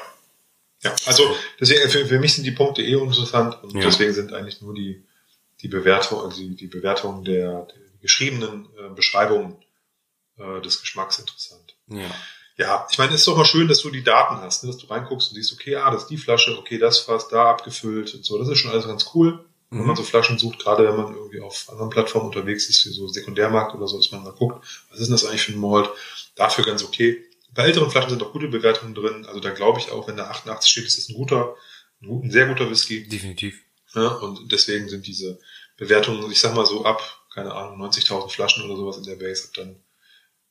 [0.81, 1.23] Ja, also
[1.61, 3.83] deswegen, für, für mich sind die Punkte eh uninteressant und Ja.
[3.85, 5.01] deswegen sind eigentlich nur die,
[5.63, 9.55] die Bewertung, also die, die Bewertung der, der geschriebenen äh, Beschreibungen
[10.37, 11.75] äh, des Geschmacks interessant.
[11.87, 12.11] Ja.
[12.55, 14.69] Ja, ich meine, es ist doch mal schön, dass du die Daten hast, ne?
[14.71, 17.49] dass du reinguckst und siehst, okay, ah, das ist die Flasche, okay, das Fass da
[17.49, 18.37] abgefüllt und so.
[18.37, 19.43] Das ist schon alles ganz cool.
[19.71, 19.87] Wenn Mhm.
[19.87, 23.07] man so Flaschen sucht, gerade wenn man irgendwie auf anderen Plattformen unterwegs ist, wie so
[23.07, 25.89] Sekundärmarkt oder so, dass man mal guckt, was ist denn das eigentlich für ein Malt?
[26.35, 27.23] Dafür ganz okay.
[27.55, 29.25] Bei älteren Flaschen sind auch gute Bewertungen drin.
[29.25, 31.55] Also da glaube ich auch, wenn da 88 steht, ist das ein guter,
[32.03, 33.07] ein, gut- ein sehr guter Whisky.
[33.07, 33.59] Definitiv.
[33.95, 35.39] Ja, und deswegen sind diese
[35.77, 37.01] Bewertungen, ich sag mal so ab,
[37.33, 39.83] keine Ahnung, 90.000 Flaschen oder sowas in der Base, dann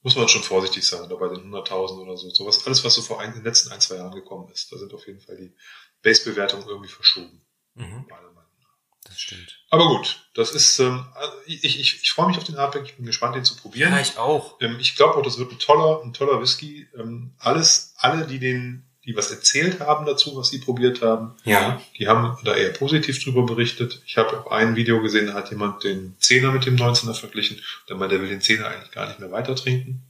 [0.03, 2.29] muss man schon vorsichtig sein, oder bei den 100.000 oder so.
[2.31, 4.79] Sowas, alles, was so vor ein, in den letzten ein, zwei Jahren gekommen ist, da
[4.79, 5.55] sind auf jeden Fall die
[6.03, 7.41] Base-Bewertungen irgendwie verschoben.
[7.75, 8.05] Mhm.
[8.09, 8.77] meiner Meinung nach.
[9.05, 9.65] Das stimmt.
[9.71, 11.07] Aber gut, das ist, ähm,
[11.47, 13.93] ich, ich, ich freue mich auf den Artback, ich bin gespannt, den zu probieren.
[13.93, 14.61] Ja, ich auch.
[14.61, 16.89] Ähm, ich glaube auch, das wird ein toller, ein toller Whisky.
[16.99, 21.83] Ähm, alles, alle, die den, die was erzählt haben dazu, was sie probiert haben, Ja.
[21.99, 24.01] die haben da eher positiv drüber berichtet.
[24.07, 27.61] Ich habe auch ein Video gesehen, da hat jemand den 10er mit dem 19er verglichen.
[27.89, 30.03] Der meint, der will den 10er eigentlich gar nicht mehr weiter trinken.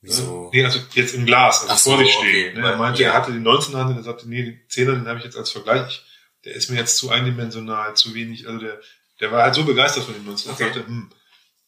[0.00, 0.50] Wieso?
[0.52, 2.28] Nee, also jetzt im Glas, also Ach so, vor sich okay.
[2.28, 2.60] stehen.
[2.60, 2.68] Ne?
[2.70, 3.08] Er meinte, Ja.
[3.10, 5.50] er hatte den 19er und er sagte, nee, den 10er, den habe ich jetzt als
[5.50, 6.04] Vergleich.
[6.44, 8.46] Der ist mir jetzt zu eindimensional, zu wenig.
[8.46, 8.80] Also der,
[9.20, 10.50] der war halt so begeistert von dem 19er.
[10.52, 10.62] Okay.
[10.62, 11.10] Er sagte, hm,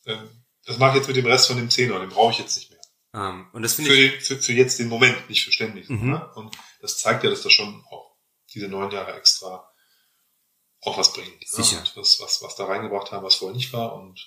[0.07, 0.19] ähm,
[0.65, 2.70] das mache ich jetzt mit dem Rest von dem 10er, den brauche ich jetzt nicht
[2.70, 2.70] mehr.
[3.13, 6.11] Ähm, und das finde Für, ich, für, für jetzt den Moment, nicht so, Mhm.
[6.11, 6.31] Ne?
[6.35, 8.17] Und das zeigt ja, dass das schon auch
[8.55, 9.67] diese neun Jahre extra
[10.83, 11.47] auch was bringt.
[11.47, 11.81] Sicher.
[11.81, 11.91] Ne?
[11.97, 13.95] Was, was, was da reingebracht haben, was vorher nicht war.
[13.95, 14.19] Und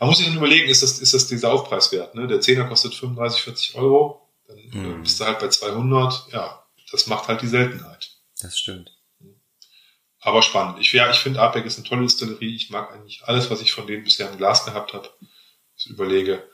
[0.00, 2.14] man muss sich dann überlegen, ist das, ist das dieser Aufpreis wert?
[2.14, 2.26] Ne?
[2.26, 4.32] Der Zehner kostet 35, 40 Euro.
[4.46, 5.02] Dann äh, Mhm.
[5.02, 6.32] bist du halt bei 200.
[6.32, 8.10] Ja, das macht halt die Seltenheit.
[8.40, 8.90] das stimmt.
[10.20, 10.80] Aber spannend.
[10.80, 12.56] Ich, ja, ich finde Artback ist eine tolle Distillerie.
[12.56, 15.10] Ich mag eigentlich alles, was ich von denen bisher im Glas gehabt habe.
[15.76, 16.48] Ich überlege.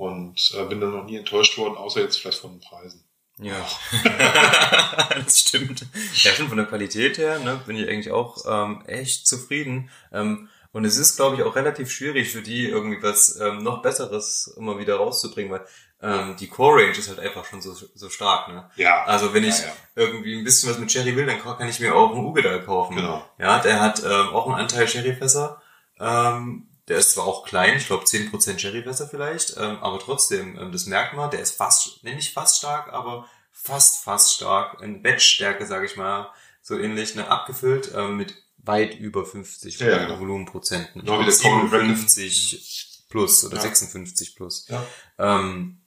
[0.00, 3.04] Und äh, bin dann noch nie enttäuscht worden, außer jetzt vielleicht von den Preisen.
[3.38, 3.68] Ja.
[5.14, 5.84] das stimmt.
[6.14, 9.90] Ja, schon von der Qualität her, ne, bin ich eigentlich auch ähm, echt zufrieden.
[10.10, 13.82] Ähm, und es ist, glaube ich, auch relativ schwierig für die, irgendwie was ähm, noch
[13.82, 15.66] Besseres immer wieder rauszubringen, weil
[16.00, 18.70] ähm, die Core Range ist halt einfach schon so, so stark, ne?
[18.76, 19.04] Ja.
[19.04, 19.72] Also wenn ich Ja, ja.
[19.96, 22.96] irgendwie ein bisschen was mit Cherry will, dann kann ich mir auch einen Ugedal kaufen.
[22.96, 23.22] Genau.
[23.36, 25.60] Ja, der hat ähm, auch einen Anteil Sherryfässer.
[25.98, 30.72] Ähm, der ist zwar auch klein, ich glaube 10% Sherryfässer vielleicht, ähm, aber trotzdem, ähm,
[30.72, 34.82] das merkt man, der ist fast, ne, nicht fast stark, aber fast, fast stark.
[34.82, 36.32] In Batch-Stärke, sage ich mal,
[36.62, 40.18] so ähnlich, ne, abgefüllt ähm, mit weit über 50 Ja, ja, genau.
[40.18, 41.02] Volumenprozenten.
[41.02, 41.86] Genau wie der Common Dragon.
[41.86, 43.62] 57 plus oder Ja.
[43.62, 44.66] 56 plus.
[44.68, 44.84] Ja.
[45.18, 45.80] Ähm,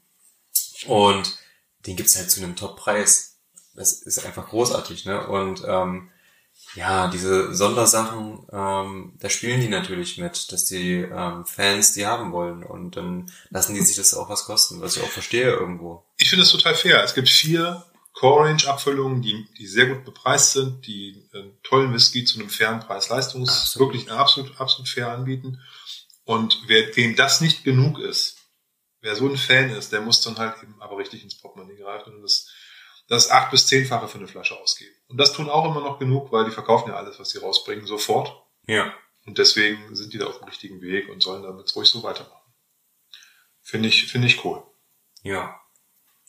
[0.88, 1.38] und
[1.86, 3.40] den gibt's halt zu einem Top-Preis.
[3.76, 5.28] Das ist einfach großartig, ne?
[5.28, 6.12] Und ähm,
[6.76, 12.32] ja, diese Sondersachen, ähm, da spielen die natürlich mit, dass die ähm, Fans die haben
[12.32, 16.04] wollen und dann lassen die sich das auch was kosten, was ich auch verstehe irgendwo.
[16.18, 17.04] Ich finde es total fair.
[17.04, 22.40] Es gibt vier Core-Range-Abfüllungen, die, die sehr gut bepreist sind, die einen tollen Whisky zu
[22.40, 23.94] einem fairen Preis-Leistungs Absolut.
[23.94, 25.60] wirklich absolut, absolut fair anbieten.
[26.24, 28.38] Und wer, dem das nicht genug ist,
[29.02, 32.16] wer so ein Fan ist, der muss dann halt eben aber richtig ins Portemonnaie greifen
[32.16, 32.50] und das,
[33.14, 34.94] das acht- bis zehnfache für eine Flasche ausgeben.
[35.08, 37.86] Und das tun auch immer noch genug, weil die verkaufen ja alles, was sie rausbringen,
[37.88, 38.36] sofort.
[38.68, 38.94] Ja.
[39.26, 42.40] Und deswegen sind die da auf dem richtigen Weg und sollen damit ruhig so weitermachen.
[43.62, 44.62] Finde ich, finde ich cool.
[45.22, 45.60] Ja.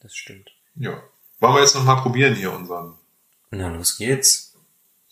[0.01, 0.51] Das stimmt.
[0.77, 1.03] Ja.
[1.41, 2.99] Wollen wir jetzt noch mal probieren hier unseren,
[3.51, 4.55] Na, los geht's.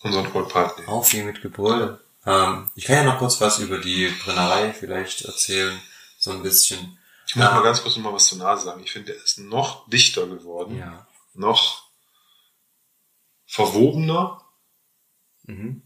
[0.01, 0.87] unseren Cold Partner?
[0.87, 1.99] Auf hier mit Gebäude.
[2.25, 5.77] Ähm, ich kann ja noch kurz was über die Brennerei vielleicht erzählen,
[6.17, 6.97] so ein bisschen.
[7.27, 7.55] Ich muss Ah.
[7.55, 8.81] mal ganz kurz noch mal was zur Nase sagen.
[8.83, 10.77] Ich finde, der ist noch dichter geworden.
[10.77, 11.05] Ja.
[11.33, 11.89] Noch
[13.45, 14.41] verwobener.
[15.43, 15.83] Mhm.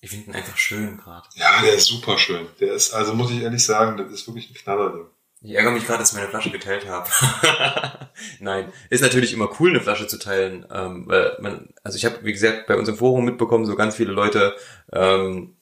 [0.00, 1.26] Ich finde ihn einfach schön gerade.
[1.34, 2.46] Ja, der ist super schön.
[2.60, 5.06] Der ist, also muss ich ehrlich sagen, das ist wirklich ein Knallerding.
[5.40, 7.08] Ich ärgere mich gerade, dass ich meine Flasche geteilt habe.
[8.40, 12.18] Nein, ist natürlich immer cool, eine Flasche zu teilen, ähm, weil man, also ich habe,
[12.22, 14.56] wie gesagt, bei uns im Forum mitbekommen, so ganz viele Leute
[14.92, 15.56] ähm,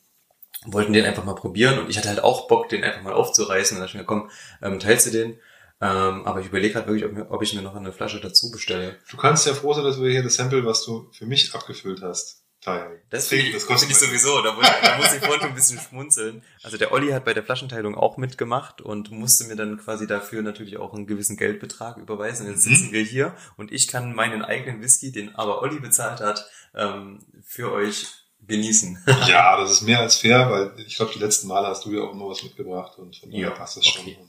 [0.64, 3.76] wollten den einfach mal probieren und ich hatte halt auch Bock, den einfach mal aufzureißen
[3.76, 4.30] und da dachte ich mir, komm,
[4.62, 5.38] ähm, teilst du den?
[5.83, 8.97] Ähm, aber ich überlege gerade wirklich, ob, ob ich mir noch eine Flasche dazu bestelle.
[9.11, 12.03] Du kannst ja froh sein, dass wir hier das Sample, was du für mich abgefüllt
[12.03, 13.01] hast, teilen.
[13.11, 15.41] Das finde ich, das kostet find ich halt sowieso, da muss, da muss ich vorhin
[15.41, 16.45] schon ein bisschen schmunzeln.
[16.62, 20.43] Also der Olli hat bei der Flaschenteilung auch mitgemacht und musste mir dann quasi dafür
[20.43, 22.47] natürlich auch einen gewissen Geldbetrag überweisen.
[22.47, 22.74] Und jetzt Mhm.
[22.76, 27.18] sitzen wir hier und ich kann meinen eigenen Whisky, den aber Olli bezahlt hat, ähm,
[27.45, 28.07] für euch
[28.47, 29.03] genießen.
[29.28, 32.03] Ja, das ist mehr als fair, weil ich glaube, die letzten Male hast du ja
[32.03, 34.03] auch immer was mitgebracht und von daher Ja, passt das schon.
[34.03, 34.18] okay.
[34.20, 34.28] Und,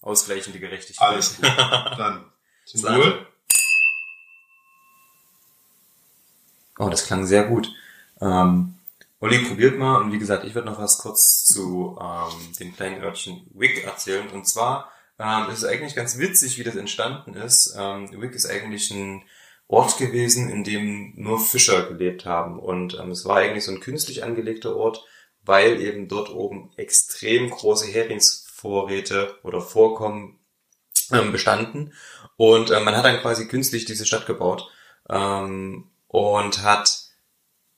[0.00, 1.08] Ausgleichende Gerechtigkeit.
[1.08, 1.44] alles gut.
[1.98, 2.24] Dann
[2.64, 2.82] zum.
[2.82, 3.26] Wohl.
[6.78, 7.70] Oh, das klang sehr gut.
[8.20, 8.74] Ähm,
[9.20, 10.00] Olli, probiert mal.
[10.00, 14.28] Und wie gesagt, ich werde noch was kurz zu ähm, dem kleinen Örtchen Wick erzählen.
[14.30, 17.74] Und zwar ähm, ist es eigentlich ganz witzig, wie das entstanden ist.
[17.78, 19.22] Ähm, Wick ist eigentlich ein
[19.68, 22.58] Ort gewesen, in dem nur Fischer gelebt haben.
[22.58, 25.04] Und ähm, es war eigentlich so ein künstlich angelegter Ort,
[25.44, 27.86] weil eben dort oben extrem große
[28.60, 30.38] Heringsvorräte oder Vorkommen
[31.12, 31.92] ähm, bestanden.
[32.36, 34.68] Und äh, man hat dann quasi künstlich diese Stadt gebaut
[35.08, 37.04] ähm, und hat,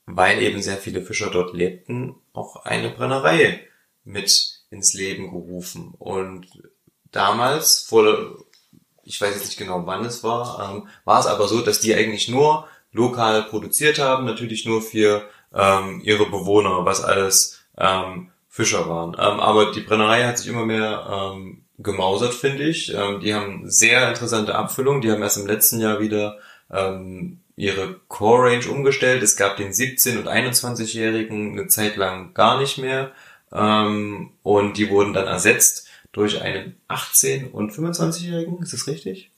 [0.07, 3.67] weil eben sehr viele Fischer dort lebten, auch eine Brennerei
[4.05, 5.95] mit ins Leben gerufen.
[5.99, 6.47] Und
[7.11, 8.45] damals, vor,
[9.05, 11.95] ich weiß jetzt nicht genau wann es war, ähm, war es aber so, dass die
[11.95, 18.87] eigentlich nur lokal produziert haben, natürlich nur für ähm, ihre Bewohner, was alles ähm, Fischer
[18.87, 19.15] waren.
[19.15, 22.93] Ähm, aber die Brennerei hat sich immer mehr ähm, gemausert, finde ich.
[22.93, 25.01] Ähm, die haben sehr interessante Abfüllung.
[25.01, 26.37] Die haben erst im letzten Jahr wieder
[26.71, 29.23] ähm, ihre Core Range umgestellt.
[29.23, 33.13] Es gab den 17- und 21-Jährigen eine Zeit lang gar nicht mehr.
[33.55, 38.61] Ähm, und die wurden dann ersetzt durch einen 18- und 25-Jährigen.
[38.61, 39.32] Ist das richtig?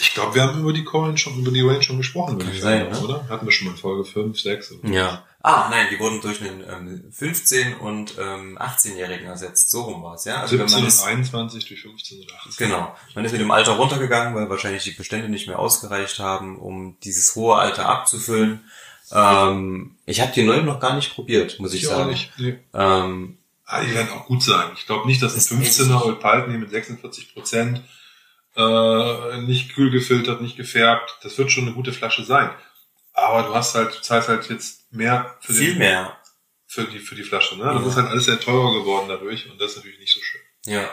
[0.00, 2.88] Ich glaube, wir haben über die Range schon, über die Range schon gesprochen, Kann sein,
[2.90, 2.98] ne?
[3.00, 3.28] oder?
[3.28, 4.72] Hatten wir schon mal in Folge 5, 6.
[4.72, 4.88] Oder?
[4.90, 5.24] Ja.
[5.42, 9.70] Ah, nein, die wurden durch einen ähm, 15- und ähm, 18-Jährigen ersetzt.
[9.70, 10.40] So rum war's, ja?
[10.42, 12.52] Also 17 wenn man und ist, 21 durch 15 und 18.
[12.68, 12.96] Genau.
[13.14, 16.96] Man ist mit dem Alter runtergegangen, weil wahrscheinlich die Bestände nicht mehr ausgereicht haben, um
[17.02, 18.64] dieses hohe Alter abzufüllen.
[19.10, 22.10] Ähm, ich habe die neuen noch gar nicht probiert, muss ich, Ich sagen.
[22.10, 22.32] nicht.
[22.38, 22.58] Nee.
[22.74, 23.34] Ähm,
[23.70, 24.70] Ah, die werden auch gut sein.
[24.78, 27.82] Ich glaube nicht, dass Das ein ist 15er Old Paltney mit 46 Prozent
[28.58, 31.18] äh, nicht kühl gefiltert, nicht gefärbt.
[31.22, 32.50] Das wird schon eine gute Flasche sein.
[33.12, 36.16] Aber du hast halt, du zahlst halt jetzt mehr für, viel den, mehr.
[36.66, 37.56] für die für die Flasche.
[37.56, 37.64] Ne?
[37.64, 37.88] Das Ja.
[37.88, 40.40] ist halt alles sehr teurer geworden dadurch und das ist natürlich nicht so schön.
[40.66, 40.90] Ja.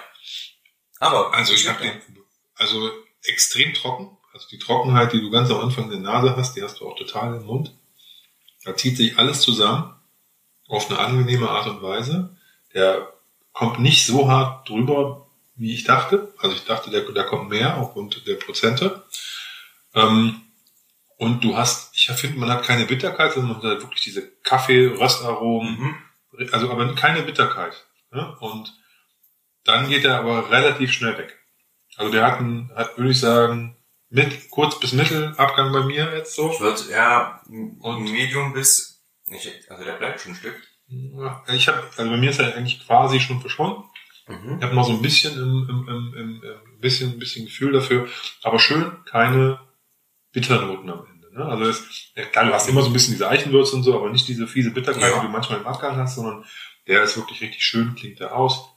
[0.99, 1.91] Aber Also ich habe den,
[2.55, 2.89] also
[3.23, 4.17] extrem trocken.
[4.33, 6.87] Also die Trockenheit, die du ganz am Anfang in der Nase hast, die hast du
[6.89, 7.73] auch total im Mund.
[8.63, 9.95] Da zieht sich alles zusammen
[10.67, 12.35] auf eine angenehme Art und Weise.
[12.73, 13.13] Der
[13.53, 15.24] kommt nicht so hart drüber,
[15.55, 16.33] wie ich dachte.
[16.39, 19.05] Also ich dachte, der, der kommt mehr aufgrund der Prozente.
[19.93, 20.41] Ähm,
[21.17, 25.79] und du hast, ich finde, man hat keine Bitterkeit, sondern man hat wirklich diese Kaffee-Röstaromen.
[25.79, 25.95] Mhm.
[26.51, 27.85] Also aber keine Bitterkeit.
[28.11, 28.35] Ne?
[28.39, 28.73] Und
[29.63, 31.39] dann geht er aber relativ schnell weg.
[31.95, 33.77] Also der hat, einen, hat würde ich sagen,
[34.09, 36.51] mit, kurz bis Mittelabgang bei mir jetzt so.
[36.51, 37.41] Ich würde ja
[37.79, 40.61] Und- Medium bis nicht, also der bleibt schon ein Stück.
[41.47, 43.83] Ich habe, also bei mir ist er eigentlich quasi schon verschwunden.
[44.27, 44.57] Mhm.
[44.57, 47.71] Ich habe noch so ein bisschen im, im, im, im, im bisschen, ein bisschen Gefühl
[47.71, 48.07] dafür,
[48.43, 49.59] aber schön keine
[50.31, 51.33] Bitternoten am Ende.
[51.33, 51.45] Ne?
[51.45, 54.27] Also es, klar, du hast immer so ein bisschen diese Eichenwürze und so, aber nicht
[54.27, 55.19] diese fiese Bitterkeit, Ja.
[55.19, 56.43] die du manchmal im Abgang hast, sondern
[56.87, 58.69] der ist wirklich richtig schön, klingt der aus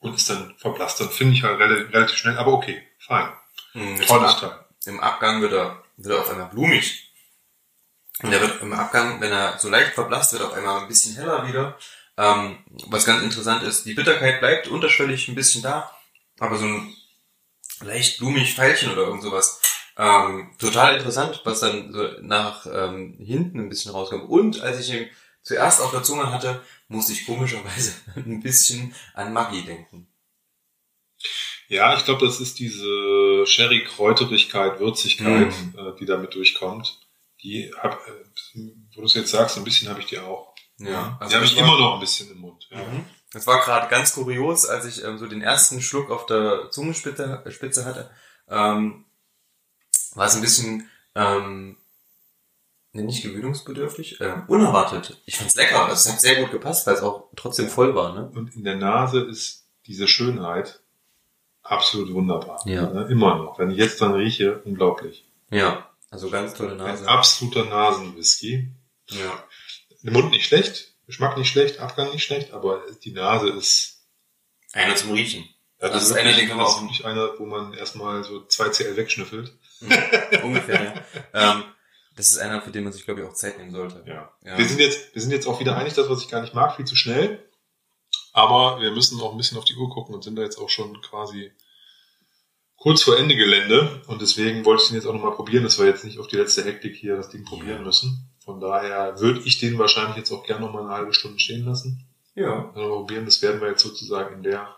[0.00, 1.00] und ist dann verblasst.
[1.00, 3.28] Dann finde ich halt relativ, schnell, aber okay, fein.
[3.74, 4.64] Mhm, Tolles im, Teil.
[4.86, 7.10] Im Abgang wird er, wird er auf einmal blumig.
[8.22, 10.88] Und der wird im Abgang, wenn er so leicht verblasst, wird er auf einmal ein
[10.88, 11.76] bisschen heller wieder.
[12.16, 15.90] Ähm, was ganz interessant ist, die Bitterkeit bleibt unterschwellig ein bisschen da,
[16.38, 16.94] aber so ein
[17.82, 19.60] leicht blumig Pfeilchen oder irgend sowas.
[19.96, 24.28] Ähm, total interessant, was dann so nach ähm, hinten ein bisschen rauskommt.
[24.28, 25.08] Und als ich ihn
[25.42, 30.08] zuerst auf der Zunge hatte, musste ich komischerweise ein bisschen an Maggi denken.
[31.68, 35.74] Ja, ich glaube, das ist diese Sherry-Kräuterigkeit, Würzigkeit, Mhm.
[35.78, 37.00] äh, die damit durchkommt.
[37.42, 38.12] Die hab, äh,
[38.94, 40.53] wo du es jetzt sagst, ein bisschen habe ich die auch.
[40.78, 42.66] Ja, die habe ich war- immer noch ein bisschen im Mund.
[42.70, 42.78] Ja.
[42.78, 43.04] Mhm.
[43.32, 47.42] Das war gerade ganz kurios, als ich ähm, so den ersten Schluck auf der Zungenspitze
[47.50, 48.10] Spitze hatte.
[48.48, 49.04] Ähm,
[50.14, 51.76] war es ein bisschen ähm,
[52.92, 55.20] nicht gewöhnungsbedürftig, äh, unerwartet.
[55.26, 55.88] Ich fand's lecker.
[55.90, 58.14] Es hat sehr gut gepasst, weil es auch trotzdem voll war.
[58.14, 58.30] Ne?
[58.34, 60.80] Und in der Nase ist diese Schönheit
[61.62, 62.62] absolut wunderbar.
[62.66, 62.86] Ja.
[62.88, 63.08] Ne?
[63.10, 63.58] Immer noch.
[63.58, 65.24] Wenn ich jetzt dran rieche, unglaublich.
[65.50, 67.08] Ja, also ganz tolle Ein Nase.
[67.08, 68.70] absoluter Nasenwhisky.
[69.08, 69.42] Ja.
[70.04, 74.04] Der Mund nicht schlecht, Geschmack nicht schlecht, Abgang nicht schlecht, aber die Nase ist.
[74.72, 75.44] Einer zum Riechen.
[75.80, 77.74] Ja, Das ist wirklich- einer, den kann man das auch- ist wirklich einer, wo man
[77.74, 79.52] erstmal so zwei CL wegschnüffelt.
[80.42, 81.04] Ungefähr.
[81.34, 81.52] ja.
[81.56, 81.64] ähm,
[82.16, 84.04] das ist einer, für den man sich, glaube ich, auch Zeit nehmen sollte.
[84.06, 84.32] Ja.
[84.44, 84.56] Ja.
[84.58, 86.76] Wir sind jetzt, wir sind jetzt auch wieder einig, das, was ich gar nicht mag,
[86.76, 87.44] viel zu schnell.
[88.32, 90.68] Aber wir müssen auch ein bisschen auf die Uhr gucken und sind da jetzt auch
[90.70, 91.52] schon quasi
[92.76, 94.02] kurz vor Ende Gelände.
[94.06, 96.36] Und deswegen wollte ich den jetzt auch nochmal probieren, dass wir jetzt nicht auf die
[96.36, 97.84] letzte Hektik hier das Ding probieren Ja.
[97.84, 98.33] müssen.
[98.44, 102.06] Von daher würde ich den wahrscheinlich jetzt auch gerne nochmal eine halbe Stunde stehen lassen.
[102.34, 102.70] Ja.
[102.74, 104.76] Mal probieren, das werden wir jetzt sozusagen in der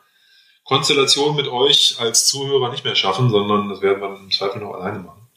[0.63, 4.75] Konstellation mit euch als Zuhörer nicht mehr schaffen, sondern das werden wir im Zweifel noch
[4.75, 5.29] alleine machen.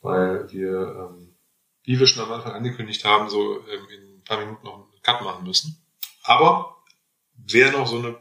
[0.00, 1.34] Weil wir, ähm,
[1.84, 5.02] wie wir schon am Anfang angekündigt haben, so ähm, in ein paar Minuten noch einen
[5.02, 5.84] Cut machen müssen.
[6.24, 6.76] Aber
[7.36, 8.16] wer noch so eine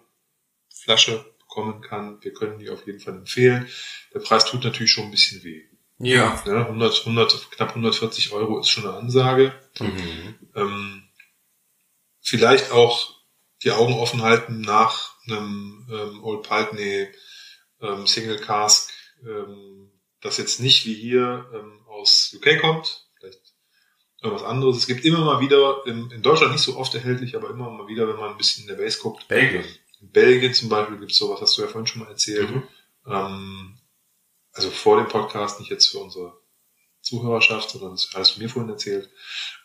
[0.69, 3.67] Flasche bekommen kann, wir können die auf jeden Fall empfehlen.
[4.13, 5.63] Der Preis tut natürlich schon ein bisschen weh.
[5.97, 6.41] Ja.
[6.45, 6.65] Ne?
[6.65, 9.53] 100, 100, knapp 140 Euro ist schon eine Ansage.
[9.79, 10.35] Mhm.
[10.55, 11.03] Ähm,
[12.21, 13.15] vielleicht auch
[13.63, 17.07] die Augen offen halten nach einem ähm, Old Pulteney
[17.81, 18.91] ähm, Single Cask,
[19.23, 19.91] ähm,
[20.21, 23.39] das jetzt nicht wie hier ähm, aus UK kommt, vielleicht
[24.21, 24.77] irgendwas anderes.
[24.77, 27.87] Es gibt immer mal wieder, in, in Deutschland nicht so oft erhältlich, aber immer mal
[27.87, 29.27] wieder, wenn man ein bisschen in der Base guckt.
[29.27, 29.63] Belgien.
[30.01, 32.49] In Belgien zum Beispiel gibt es sowas, hast du ja vorhin schon mal erzählt.
[32.49, 32.63] Mhm.
[33.07, 33.74] Ähm,
[34.55, 36.33] also vor dem Podcast, nicht jetzt für unsere
[37.01, 39.09] Zuhörerschaft, sondern das hast du mir vorhin erzählt.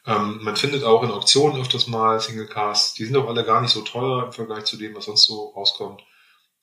[0.07, 2.95] Ähm, man findet auch in Auktionen öfters mal Single Casts.
[2.95, 5.51] Die sind auch alle gar nicht so teuer im Vergleich zu dem, was sonst so
[5.57, 6.03] rauskommt.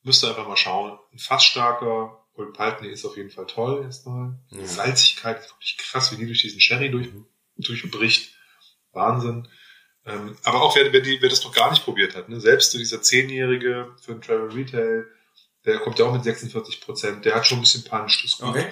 [0.04, 1.00] Müsst ihr einfach mal schauen.
[1.12, 4.40] Ein fast starker Old Pulteney ist auf jeden Fall toll erstmal.
[4.52, 4.68] Die Ja.
[4.68, 7.10] Salzigkeit ist wirklich krass, wie die durch diesen Sherry durch,
[7.58, 8.36] durchbricht.
[8.92, 9.48] Wahnsinn.
[10.06, 12.40] Ähm, aber auch wer, wer, die, wer das noch gar nicht probiert hat, ne?
[12.40, 15.06] selbst so dieser Zehnjährige für den Travel Retail,
[15.68, 18.24] der kommt ja auch mit 46 Prozent, der hat schon ein bisschen Punch.
[18.24, 18.50] Das ist gut.
[18.50, 18.66] Okay.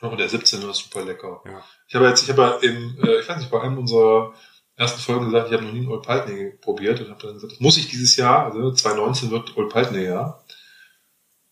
[0.00, 1.42] Und der 17 ist super lecker.
[1.44, 1.62] Ja.
[1.86, 4.32] Ich habe jetzt, ich habe ja im, äh, ich weiß nicht, bei einem unserer
[4.74, 7.52] ersten Folgen gesagt, ich habe noch nie einen Old Pulteney probiert und habe dann gesagt,
[7.52, 10.42] das muss ich dieses Jahr, also 2019 wird Old Pulteney Jahr.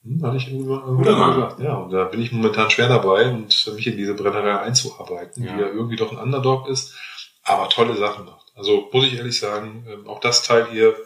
[0.03, 1.61] Hm, hatte ich irgendwann gesagt.
[1.61, 5.53] Ja, und da bin ich momentan schwer dabei und mich in diese Brennerei einzuarbeiten, Ja.
[5.55, 6.95] die ja irgendwie doch ein Underdog ist,
[7.43, 8.47] aber tolle Sachen macht.
[8.55, 10.97] Also muss ich ehrlich sagen, ähm, auch das Teil hier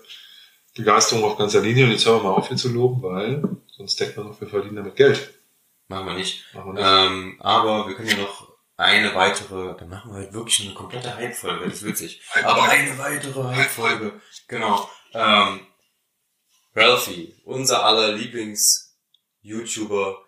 [0.74, 4.00] Begeisterung auf ganzer Linie und jetzt hören wir mal auf hier zu loben, weil sonst
[4.00, 5.34] denkt man noch, wir verdienen damit Geld.
[5.88, 6.46] Machen wir nicht.
[6.54, 6.86] Machen wir nicht.
[6.86, 11.14] Ähm, aber wir können ja noch eine weitere, dann machen wir halt wirklich eine komplette
[11.14, 12.22] Hype-Folge, das ist witzig.
[12.42, 14.18] Aber eine weitere Hype-Folge,
[14.48, 14.88] genau.
[15.12, 15.60] Ähm,
[16.74, 20.24] Ralphie, unser aller Lieblings-YouTuber.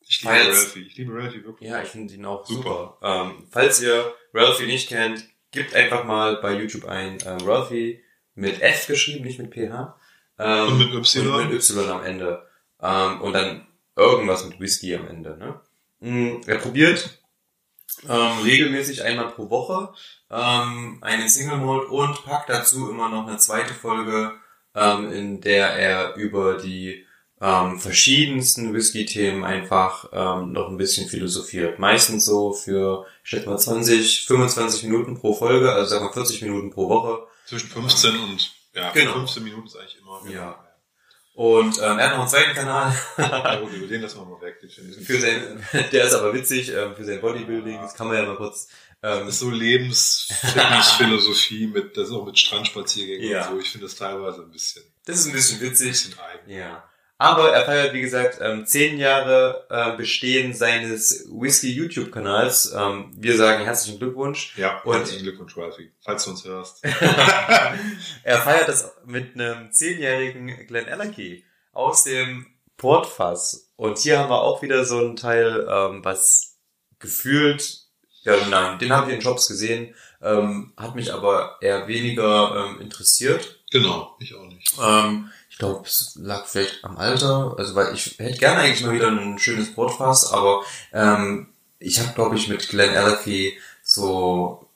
[0.00, 0.86] Ich liebe Falls- Ralphie.
[0.88, 1.70] Ich liebe Ralphie wirklich.
[1.70, 2.96] Ja, ich finde ihn auch Super.
[3.00, 3.02] super.
[3.02, 8.01] Ähm, falls ihr Ralphie nicht kennt, gebt einfach mal bei YouTube ein ähm, Ralphie
[8.34, 9.96] mit F geschrieben, nicht mit PH.
[10.38, 11.26] Ähm, Und mit Y.
[11.34, 12.46] Und mit Y am Ende.
[12.80, 13.66] Ähm, und dann
[13.96, 15.36] irgendwas mit Whisky am Ende.
[15.36, 15.60] Ne?
[16.00, 17.18] Mm, Er probiert
[18.08, 19.92] ähm, regelmäßig einmal pro Woche
[20.30, 24.32] ähm, einen Single Malt und packt dazu immer noch eine zweite Folge,
[24.74, 27.04] ähm, in der er über die
[27.40, 31.78] ähm, verschiedensten Whisky-Themen einfach ähm, noch ein bisschen philosophiert.
[31.78, 36.42] Meistens so für, ich schätze mal 20, 25 Minuten pro Folge, also sagen wir 40
[36.42, 37.26] Minuten pro Woche.
[37.46, 39.12] Zwischen 15 und ja, Genau.
[39.14, 40.22] 15 Minuten ist eigentlich immer.
[40.30, 40.68] Ja.
[41.34, 44.40] Und ähm, er hat noch einen zweiten Kanal Ja, gut, über den lassen wir mal
[44.42, 44.60] weg.
[44.60, 48.22] Den für sein, der ist aber witzig, ähm, für sein Bodybuilding, das kann man ja
[48.24, 48.68] mal kurz,
[49.02, 53.46] ähm, das ist so Lebensphilosophie mit, das ist auch mit Strandspaziergängen Ja.
[53.48, 53.60] und so.
[53.60, 55.88] Ich finde das teilweise ein bisschen, das ist ein bisschen ein witzig.
[55.88, 56.50] bisschen eigen.
[56.50, 56.86] Ja.
[57.22, 62.72] Aber er feiert, wie gesagt, ähm, zehn Jahre äh, Bestehen seines Whisky-YouTube-Kanals.
[62.76, 64.58] Ähm, wir sagen herzlichen Glückwunsch.
[64.58, 66.84] Ja, Und- herzlichen Glückwunsch, Ralphie, falls du uns hörst.
[68.24, 72.46] er feiert das mit einem zehnjährigen Glen Allerkey aus dem
[72.76, 73.70] Portfass.
[73.76, 76.58] Und hier haben wir auch wieder so ein Teil, ähm, was
[76.98, 77.82] gefühlt,
[78.22, 82.80] ja nein, den habe ich in Shops gesehen, ähm, hat mich aber eher weniger ähm,
[82.80, 83.60] interessiert.
[83.70, 84.72] Genau, ich auch nicht.
[84.82, 88.94] Ähm, ich glaube, es lag vielleicht am Alter, also weil ich hätte gerne eigentlich mal
[88.94, 90.62] wieder ein schönes Portfass, aber
[90.94, 94.66] ähm, ich habe, glaube ich, mit Glen Allerkey so,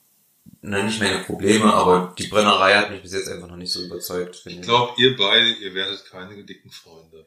[0.60, 3.80] na, nicht meine Probleme, aber die Brennerei hat mich bis jetzt einfach noch nicht so
[3.82, 4.62] überzeugt, Ich ich.
[4.62, 7.26] glaube, ihr beide, ihr werdet keine dicken Freunde.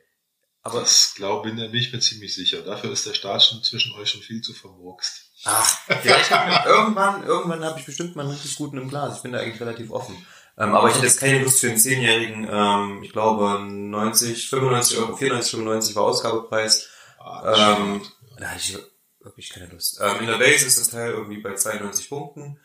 [0.62, 2.62] aber Das glaube bin, bin ich mir ziemlich sicher.
[2.62, 5.24] Dafür ist der Staat schon zwischen euch schon viel zu vermurkst.
[5.46, 9.18] ach, vielleicht hab ich, irgendwann, irgendwann habe ich bestimmt mal einen richtig guten im Glas.
[9.18, 10.16] Ich bin da eigentlich relativ offen.
[10.60, 14.98] Ähm, aber ich hätte jetzt keine Lust für einen Zehnjährigen, ähm, ich glaube 90, 95
[14.98, 16.90] Euro, 94, 95 war Ausgabepreis.
[17.20, 18.02] Ah, Ähm,
[18.38, 18.78] da hatte ich
[19.22, 20.00] wirklich keine Lust.
[20.02, 22.60] Ähm, in der Base ist das Teil irgendwie bei 92 Punkten.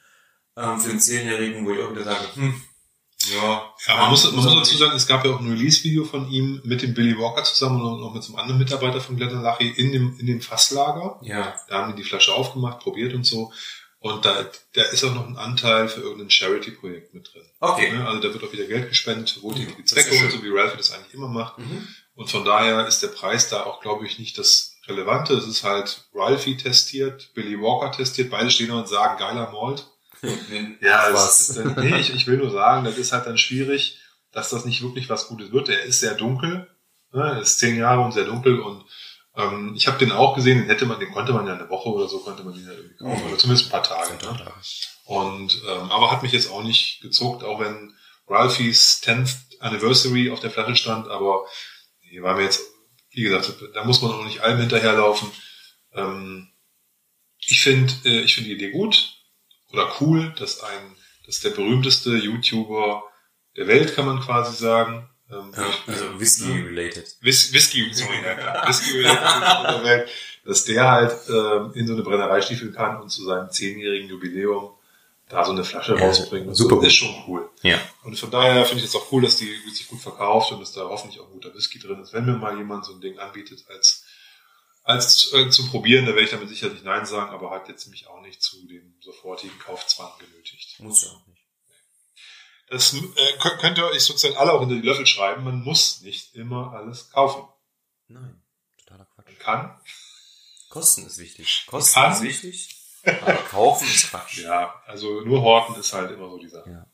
[0.57, 2.62] Ähm, für einen Zehnjährigen, wo ich auch wieder sage, hm,
[3.32, 3.74] ja.
[3.86, 6.61] Ja, man muss, man muss dazu sagen, es gab ja auch ein Release-Video von ihm
[6.64, 9.92] mit dem Billy Walker zusammen und auch mit so einem anderen Mitarbeiter von Glenallachie in
[9.92, 11.18] dem, in dem Fasslager.
[11.22, 13.53] Ja, Da haben die die Flasche aufgemacht, probiert und so.
[14.05, 14.44] Und da,
[14.74, 17.42] da ist auch noch ein Anteil für irgendein Charity-Projekt mit drin.
[17.61, 17.90] okay.
[17.90, 18.07] Ne?
[18.07, 20.76] Also da wird auch wieder Geld gespendet für wohltätige ist Zwecke und so, wie Ralphie
[20.76, 21.57] das eigentlich immer macht.
[21.59, 21.88] Mhm.
[22.14, 25.32] Und von daher ist der Preis da auch, glaube ich, nicht das Relevante.
[25.32, 29.86] Es ist halt Ralphie testiert, Billy Walker testiert, beide stehen da und sagen, geiler Malt.
[30.82, 31.48] Ja, was.
[31.48, 34.00] Ist, dann- nee, ich, ich will nur sagen, das ist halt dann schwierig,
[34.32, 35.70] dass das nicht wirklich was Gutes wird.
[35.70, 36.68] Er ist sehr dunkel,
[37.12, 37.22] ne?
[37.22, 38.84] er ist zehn Jahre und sehr dunkel und
[39.37, 41.89] ähm, ich habe den auch gesehen, den hätte man, den konnte man ja eine Woche
[41.89, 43.28] oder so, konnte man den ja irgendwie kaufen, Mhm.
[43.28, 44.12] oder zumindest ein paar Tage.
[44.24, 44.53] Ne?
[45.05, 47.95] Und ähm, aber hat mich jetzt auch nicht gezuckt, auch wenn
[48.26, 51.45] Ralphies 10th Anniversary auf der Flasche stand, aber
[52.03, 52.62] nee, war mir jetzt,
[53.11, 55.30] wie gesagt, da muss man auch nicht allem hinterherlaufen.
[55.93, 56.49] Ähm,
[57.39, 59.14] ich finde, äh, ich finde die Idee gut
[59.72, 63.03] oder cool, dass ein, dass der berühmteste YouTuber
[63.57, 65.09] der Welt, kann man quasi sagen.
[65.31, 67.16] Ähm, Ja, also Whisky-related.
[67.20, 68.68] Whis Whisky, sorry, ja, klar.
[68.68, 70.09] Whisky der Welt,
[70.45, 74.72] dass der halt ähm, in so eine Brennerei stiefeln kann und zu seinem zehnjährigen Jubiläum
[75.29, 76.49] da so eine Flasche Ja, rauszubringen.
[76.49, 76.87] und super gut.
[76.87, 77.49] ist schon cool.
[77.62, 77.81] Ja.
[78.03, 80.72] Und von daher finde ich es auch cool, dass die sich gut verkauft und dass
[80.72, 82.12] da hoffentlich auch guter Whisky drin ist.
[82.12, 84.05] Wenn mir mal jemand so ein Ding anbietet als,
[84.83, 88.07] als äh, zum Probieren, da werde ich damit sicherlich Nein sagen, aber hat jetzt mich
[88.07, 90.79] auch nicht zu dem sofortigen Kaufzwang genötigt.
[90.81, 91.34] Muss ja auch nicht.
[92.75, 95.45] Das äh, könnt, ihr euch sozusagen alle auch hinter die Löffel schreiben.
[95.45, 97.45] Man muss nicht immer alles kaufen.
[98.09, 98.43] Nein.
[98.79, 99.27] Totaler Quatsch.
[99.29, 99.81] Man kann,
[100.70, 101.66] Kosten ist wichtig.
[101.68, 102.77] Kosten ist wichtig.
[103.05, 104.39] Aber kaufen ist Quatsch.
[104.39, 106.68] ja, also nur horten ist halt immer so die Sache.
[106.68, 106.87] Ja.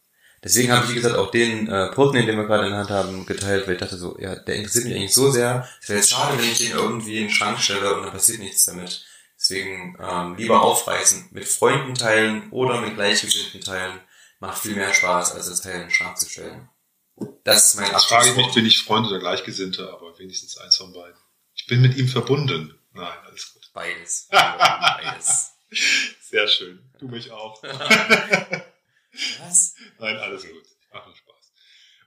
[0.45, 2.91] Deswegen habe ich, wie gesagt, auch den äh, Pulten, den wir gerade in der Hand
[2.91, 5.66] haben, geteilt, weil ich dachte so, ja, der interessiert mich eigentlich so sehr.
[5.81, 8.41] Es wäre jetzt schade, wenn ich den irgendwie in den Schrank stelle und dann passiert
[8.41, 9.03] nichts damit.
[9.39, 13.99] Deswegen ähm, lieber aufreißen, mit Freunden teilen oder mit Gleichgesinnten teilen.
[14.41, 16.68] Macht viel mehr Spaß, als das Teil in den Schrank zu stellen.
[17.45, 20.76] Das ist mein Jetzt frage ich mich, bin ich Freund oder Gleichgesinnter, aber wenigstens eins
[20.76, 21.18] von beiden.
[21.55, 22.74] Ich bin mit ihm verbunden.
[22.93, 23.70] Nein, alles gut.
[23.74, 24.28] Beides.
[24.30, 25.53] Beides.
[26.22, 26.91] Sehr schön.
[26.99, 27.62] Du mich auch.
[29.41, 29.74] Was?
[29.99, 30.64] Nein, alles gut.
[30.93, 31.53] Macht nur Spaß.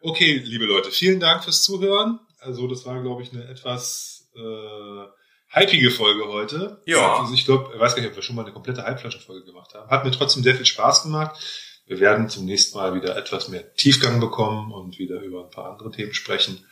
[0.02, 2.20] Okay, liebe Leute, vielen Dank fürs Zuhören.
[2.40, 5.06] Also, das war, glaube ich, eine etwas äh,
[5.50, 6.82] hypige Folge heute.
[6.86, 7.20] Ja.
[7.20, 9.76] Also, ich glaube, ich weiß gar nicht, ob wir schon mal eine komplette Halbflaschenfolge gemacht
[9.76, 9.90] haben.
[9.92, 11.40] Hat mir trotzdem sehr viel Spaß gemacht.
[11.86, 15.72] Wir werden zum nächsten Mal wieder etwas mehr Tiefgang bekommen und wieder über ein paar
[15.72, 16.66] andere Themen sprechen.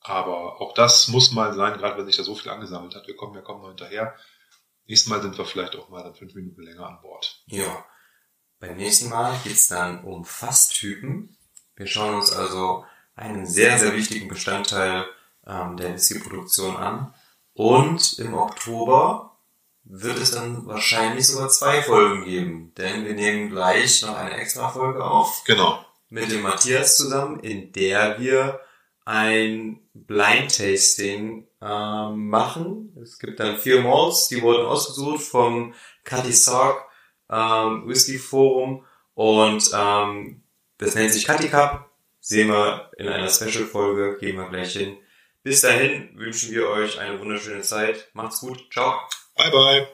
[0.00, 3.06] Aber auch das muss mal sein, gerade wenn sich da so viel angesammelt hat.
[3.06, 4.14] Wir kommen ja kaum noch hinterher.
[4.86, 7.42] Nächstes Mal sind wir vielleicht auch mal dann fünf Minuten länger an Bord.
[7.46, 7.84] Ja.
[8.60, 11.36] Beim nächsten Mal geht's dann um Fasstypen.
[11.74, 12.84] Wir schauen uns also
[13.14, 15.06] einen sehr, sehr wichtigen Bestandteil
[15.46, 17.14] ähm, der Whisky-Produktion an.
[17.54, 19.33] Und im Oktober
[19.84, 22.72] wird es dann wahrscheinlich sogar zwei Folgen geben.
[22.76, 25.84] Denn wir nehmen gleich noch eine extra Folge auf Genau.
[26.08, 28.60] mit dem Matthias zusammen, in der wir
[29.04, 32.96] ein Blind Tasting ähm, machen.
[33.02, 35.74] Es gibt dann vier Malls, die wurden ausgesucht vom
[36.04, 36.86] Cutty Sock
[37.30, 40.42] ähm, Whisky Forum und ähm,
[40.78, 41.90] das nennt sich Cutty Cup.
[42.20, 44.96] Sehen wir in einer Special Folge, gehen wir gleich hin.
[45.42, 48.08] Bis dahin wünschen wir euch eine wunderschöne Zeit.
[48.14, 48.66] Macht's gut.
[48.72, 48.94] Ciao.
[49.36, 49.93] Bye, bye.